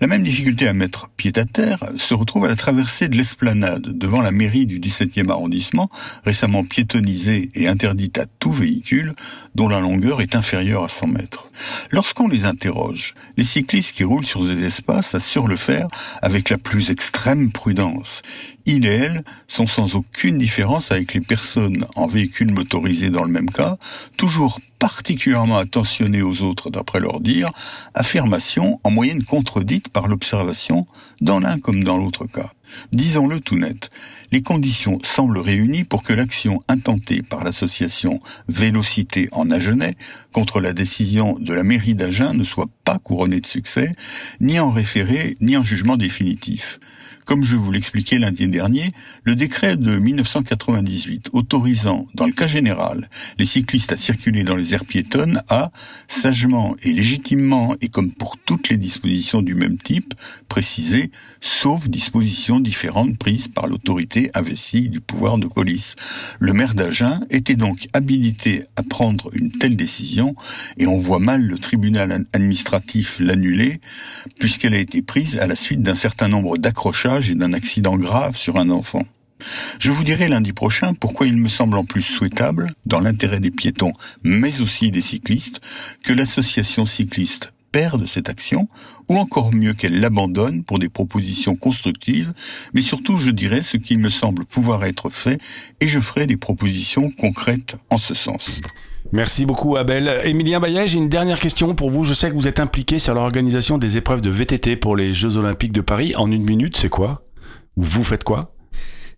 La 0.00 0.06
même 0.06 0.24
difficulté 0.24 0.66
à 0.66 0.72
mettre 0.72 1.08
pied 1.10 1.32
à 1.36 1.44
terre 1.44 1.78
se 1.96 2.14
retrouve 2.14 2.44
à 2.44 2.48
la 2.48 2.56
traversée 2.56 3.08
de 3.08 3.16
l'esplanade 3.16 3.82
devant 3.82 4.20
la 4.20 4.32
mairie 4.32 4.66
du 4.66 4.80
17e 4.80 5.30
arrondissement, 5.30 5.88
récemment 6.24 6.64
piétonnisée 6.64 7.50
et 7.54 7.68
interdite 7.68 8.18
à 8.18 8.26
tout 8.26 8.52
véhicule 8.52 9.14
dont 9.54 9.68
la 9.68 9.80
longueur 9.80 10.20
est 10.20 10.34
inférieure 10.34 10.84
à 10.84 10.88
100 10.88 11.06
mètres. 11.06 11.48
Lorsqu'on 11.90 12.28
les 12.28 12.46
interroge, 12.46 13.14
les 13.36 13.44
cyclistes 13.44 13.94
qui 13.94 14.04
roulent 14.04 14.26
sur 14.26 14.44
ces 14.44 14.64
espaces 14.64 15.14
assurent 15.14 15.48
le 15.48 15.56
faire 15.56 15.88
avec 16.22 16.50
la 16.50 16.58
plus 16.58 16.90
extrême 16.90 17.52
prudence. 17.52 18.22
Ils 18.66 18.84
et 18.84 18.94
elles 18.94 19.24
sont 19.46 19.68
sans 19.68 19.94
aucune 19.94 20.38
différence 20.38 20.90
avec 20.90 21.14
les 21.14 21.20
personnes 21.20 21.86
en 21.94 22.08
véhicule 22.08 22.52
motorisé 22.52 23.10
dans 23.10 23.22
le 23.22 23.30
même 23.30 23.50
cas, 23.50 23.78
toujours 24.16 24.60
particulièrement 24.80 25.56
attentionnés 25.56 26.22
aux 26.22 26.42
autres 26.42 26.68
d'après 26.68 27.00
leur 27.00 27.20
dire, 27.20 27.50
affirmation 27.94 28.80
en 28.82 28.90
moyenne 28.90 29.24
contredite 29.24 29.88
par 29.88 30.08
l'observation 30.08 30.86
dans 31.20 31.38
l'un 31.38 31.58
comme 31.58 31.84
dans 31.84 31.96
l'autre 31.96 32.26
cas. 32.26 32.50
Disons-le 32.92 33.40
tout 33.40 33.56
net, 33.56 33.90
les 34.32 34.42
conditions 34.42 34.98
semblent 35.02 35.38
réunies 35.38 35.84
pour 35.84 36.02
que 36.02 36.12
l'action 36.12 36.60
intentée 36.68 37.22
par 37.22 37.44
l'association 37.44 38.20
Vélocité 38.48 39.28
en 39.32 39.50
Agenais 39.50 39.96
contre 40.32 40.60
la 40.60 40.72
décision 40.72 41.38
de 41.38 41.54
la 41.54 41.62
mairie 41.62 41.94
d'Agen 41.94 42.34
ne 42.34 42.44
soit 42.44 42.68
pas 42.84 42.98
couronnée 42.98 43.40
de 43.40 43.46
succès, 43.46 43.92
ni 44.40 44.58
en 44.58 44.70
référé, 44.70 45.36
ni 45.40 45.56
en 45.56 45.62
jugement 45.62 45.96
définitif. 45.96 46.80
Comme 47.26 47.42
je 47.42 47.56
vous 47.56 47.72
l'expliquais 47.72 48.20
lundi 48.20 48.46
dernier, 48.46 48.92
le 49.24 49.34
décret 49.34 49.74
de 49.74 49.96
1998 49.96 51.30
autorisant, 51.32 52.06
dans 52.14 52.24
le 52.24 52.32
cas 52.32 52.46
général, 52.46 53.10
les 53.36 53.44
cyclistes 53.44 53.90
à 53.90 53.96
circuler 53.96 54.44
dans 54.44 54.54
les 54.54 54.74
aires 54.74 54.84
piétonnes 54.84 55.42
a, 55.48 55.72
sagement 56.06 56.76
et 56.84 56.92
légitimement, 56.92 57.74
et 57.80 57.88
comme 57.88 58.12
pour 58.12 58.36
toutes 58.38 58.68
les 58.68 58.76
dispositions 58.76 59.42
du 59.42 59.56
même 59.56 59.76
type, 59.76 60.14
précisé, 60.48 61.10
sauf 61.40 61.88
dispositions 61.88 62.60
différentes 62.60 63.18
prises 63.18 63.48
par 63.48 63.66
l'autorité 63.66 64.30
investie 64.34 64.88
du 64.88 65.00
pouvoir 65.00 65.38
de 65.38 65.48
police. 65.48 65.96
Le 66.38 66.52
maire 66.52 66.74
d'Agen 66.74 67.22
était 67.30 67.56
donc 67.56 67.88
habilité 67.92 68.62
à 68.76 68.84
prendre 68.84 69.30
une 69.34 69.50
telle 69.50 69.74
décision, 69.74 70.36
et 70.78 70.86
on 70.86 71.00
voit 71.00 71.18
mal 71.18 71.42
le 71.42 71.58
tribunal 71.58 72.24
administratif 72.32 73.18
l'annuler, 73.18 73.80
puisqu'elle 74.38 74.74
a 74.74 74.78
été 74.78 75.02
prise 75.02 75.38
à 75.38 75.48
la 75.48 75.56
suite 75.56 75.82
d'un 75.82 75.96
certain 75.96 76.28
nombre 76.28 76.56
d'accrochages 76.56 77.15
et 77.20 77.34
d'un 77.34 77.52
accident 77.52 77.96
grave 77.96 78.36
sur 78.36 78.56
un 78.56 78.70
enfant. 78.70 79.02
Je 79.78 79.90
vous 79.90 80.04
dirai 80.04 80.28
lundi 80.28 80.52
prochain 80.52 80.94
pourquoi 80.94 81.26
il 81.26 81.36
me 81.36 81.48
semble 81.48 81.76
en 81.76 81.84
plus 81.84 82.02
souhaitable, 82.02 82.72
dans 82.86 83.00
l'intérêt 83.00 83.40
des 83.40 83.50
piétons, 83.50 83.92
mais 84.22 84.60
aussi 84.60 84.90
des 84.90 85.00
cyclistes, 85.00 85.60
que 86.02 86.12
l'association 86.12 86.86
cycliste 86.86 87.52
perde 87.72 88.06
cette 88.06 88.30
action, 88.30 88.68
ou 89.08 89.16
encore 89.16 89.52
mieux 89.52 89.74
qu'elle 89.74 90.00
l'abandonne 90.00 90.64
pour 90.64 90.78
des 90.78 90.88
propositions 90.88 91.56
constructives, 91.56 92.32
mais 92.72 92.80
surtout 92.80 93.18
je 93.18 93.30
dirai 93.30 93.62
ce 93.62 93.76
qui 93.76 93.98
me 93.98 94.08
semble 94.08 94.46
pouvoir 94.46 94.84
être 94.84 95.10
fait, 95.10 95.38
et 95.80 95.88
je 95.88 96.00
ferai 96.00 96.26
des 96.26 96.38
propositions 96.38 97.10
concrètes 97.10 97.76
en 97.90 97.98
ce 97.98 98.14
sens. 98.14 98.60
Merci 99.12 99.46
beaucoup 99.46 99.76
Abel. 99.76 100.20
Émilien 100.24 100.60
Bayet, 100.60 100.86
j'ai 100.86 100.98
une 100.98 101.08
dernière 101.08 101.40
question 101.40 101.74
pour 101.74 101.90
vous. 101.90 102.04
Je 102.04 102.14
sais 102.14 102.28
que 102.28 102.34
vous 102.34 102.48
êtes 102.48 102.60
impliqué 102.60 102.98
sur 102.98 103.14
l'organisation 103.14 103.78
des 103.78 103.96
épreuves 103.96 104.20
de 104.20 104.30
VTT 104.30 104.76
pour 104.76 104.96
les 104.96 105.14
Jeux 105.14 105.36
Olympiques 105.36 105.72
de 105.72 105.80
Paris. 105.80 106.14
En 106.16 106.30
une 106.30 106.44
minute, 106.44 106.76
c'est 106.76 106.88
quoi? 106.88 107.22
Ou 107.76 107.84
vous 107.84 108.04
faites 108.04 108.24
quoi? 108.24 108.52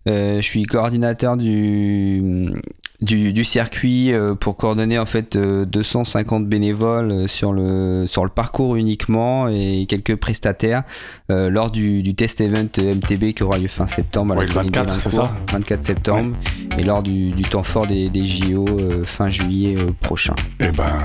Euh, 0.07 0.37
je 0.37 0.41
suis 0.41 0.63
coordinateur 0.63 1.37
du, 1.37 2.53
du, 3.01 3.31
du 3.31 3.43
circuit 3.43 4.13
euh, 4.13 4.35
pour 4.35 4.57
coordonner 4.57 4.99
en 4.99 5.05
fait 5.05 5.35
euh, 5.35 5.65
250 5.65 6.47
bénévoles 6.47 7.11
euh, 7.11 7.27
sur 7.27 7.53
le, 7.53 8.05
sur 8.07 8.23
le 8.25 8.29
parcours 8.29 8.75
uniquement 8.75 9.47
et 9.47 9.85
quelques 9.87 10.15
prestataires 10.17 10.83
euh, 11.31 11.49
lors 11.49 11.71
du, 11.71 12.01
du 12.03 12.13
test 12.15 12.41
event 12.41 12.67
MTB 12.77 13.33
qui 13.33 13.43
aura 13.43 13.57
lieu 13.57 13.67
fin 13.69 13.87
septembre. 13.87 14.33
à 14.33 14.35
la 14.35 14.41
Ouais, 14.41 14.47
le 14.47 14.53
Comédie 14.53 14.77
24, 14.79 15.01
c'est 15.01 15.11
ça 15.11 15.31
24 15.51 15.85
septembre 15.85 16.35
et 16.77 16.83
lors 16.83 17.01
du, 17.01 17.31
du 17.31 17.41
temps 17.43 17.63
fort 17.63 17.87
des, 17.87 18.09
des 18.09 18.25
JO 18.25 18.65
euh, 18.67 19.03
fin 19.05 19.29
juillet 19.29 19.75
euh, 19.77 19.91
prochain. 20.01 20.33
Eh 20.59 20.67
ben, 20.71 20.97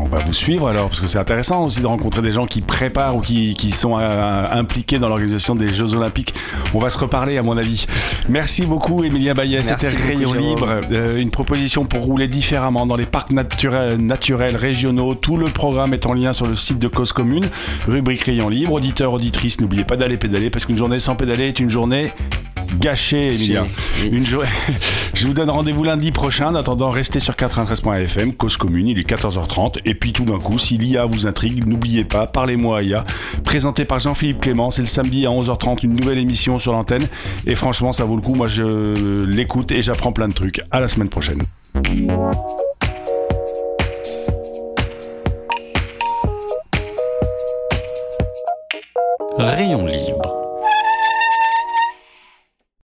on 0.00 0.04
va 0.04 0.18
vous 0.20 0.32
suivre 0.32 0.68
alors, 0.68 0.88
parce 0.88 1.00
que 1.00 1.06
c'est 1.06 1.18
intéressant 1.18 1.64
aussi 1.64 1.80
de 1.80 1.86
rencontrer 1.86 2.22
des 2.22 2.32
gens 2.32 2.46
qui 2.46 2.60
préparent 2.60 3.16
ou 3.16 3.20
qui, 3.20 3.54
qui 3.54 3.70
sont 3.70 3.98
euh, 3.98 4.46
impliqués 4.50 4.98
dans 4.98 5.08
l'organisation 5.08 5.54
des 5.54 5.68
Jeux 5.68 5.94
Olympiques. 5.94 6.34
On 6.74 6.78
va 6.78 6.88
se 6.88 6.98
reparler, 6.98 7.38
à 7.38 7.42
mon 7.42 7.56
avis. 7.56 7.86
Merci 8.28 8.62
beaucoup, 8.66 9.04
Émilien 9.04 9.34
Bayet. 9.34 9.62
C'était 9.62 9.88
Rayon. 9.88 10.32
Libre, 10.34 10.80
euh, 10.90 11.18
une 11.18 11.30
proposition 11.34 11.84
pour 11.84 12.02
rouler 12.02 12.28
différemment 12.28 12.86
dans 12.86 12.94
les 12.94 13.06
parcs 13.06 13.32
naturels, 13.32 13.98
naturels 13.98 14.56
régionaux. 14.56 15.16
Tout 15.16 15.36
le 15.36 15.46
programme 15.46 15.92
est 15.92 16.06
en 16.06 16.14
lien 16.14 16.32
sur 16.32 16.46
le 16.46 16.54
site 16.54 16.78
de 16.78 16.86
Cause 16.86 17.12
Commune. 17.12 17.44
Rubrique 17.88 18.22
Rayon 18.22 18.48
Libre. 18.48 18.72
Auditeurs, 18.72 19.12
auditrices, 19.12 19.60
n'oubliez 19.60 19.84
pas 19.84 19.96
d'aller 19.96 20.16
pédaler, 20.16 20.48
parce 20.48 20.64
qu'une 20.64 20.78
journée 20.78 21.00
sans 21.00 21.16
pédaler 21.16 21.48
est 21.48 21.58
une 21.58 21.70
journée 21.70 22.12
gâchée, 22.78 23.28
Émilien. 23.34 23.66
Oui. 24.02 24.08
Une 24.12 24.26
jo- 24.26 24.42
Je 25.14 25.26
vous 25.26 25.32
donne 25.34 25.50
rendez-vous 25.50 25.84
lundi 25.84 26.10
prochain. 26.10 26.48
En 26.48 26.54
attendant, 26.54 26.90
restez 26.90 27.20
sur 27.20 27.34
93.fm, 27.34 28.34
Cause 28.34 28.56
Commune, 28.56 28.88
il 28.88 28.98
est 28.98 29.08
14h30. 29.08 29.78
Et 29.84 29.94
puis 29.94 30.12
tout 30.12 30.24
d'un 30.24 30.38
coup, 30.38 30.58
si 30.58 30.76
l'IA 30.76 31.04
vous 31.06 31.26
intrigue, 31.26 31.66
n'oubliez 31.66 32.04
pas, 32.04 32.26
parlez-moi 32.26 32.78
à 32.78 32.82
IA. 32.82 33.04
Présenté 33.44 33.84
par 33.84 33.98
Jean-Philippe 33.98 34.40
Clément, 34.40 34.70
c'est 34.70 34.82
le 34.82 34.88
samedi 34.88 35.26
à 35.26 35.30
11h30, 35.30 35.84
une 35.84 35.92
nouvelle 35.94 36.18
émission 36.18 36.58
sur 36.58 36.72
l'antenne. 36.72 37.06
Et 37.46 37.54
franchement, 37.54 37.92
ça 37.92 38.04
vaut 38.04 38.16
le 38.16 38.22
coup. 38.22 38.34
Moi, 38.34 38.48
je 38.48 39.24
l'écoute 39.24 39.70
et 39.72 39.82
j'apprends 39.82 40.12
plein 40.12 40.28
de 40.28 40.34
trucs. 40.34 40.60
À 40.70 40.80
la 40.80 40.88
semaine 40.88 41.08
prochaine. 41.08 41.38
Rayon 49.38 49.86
libre 49.86 50.13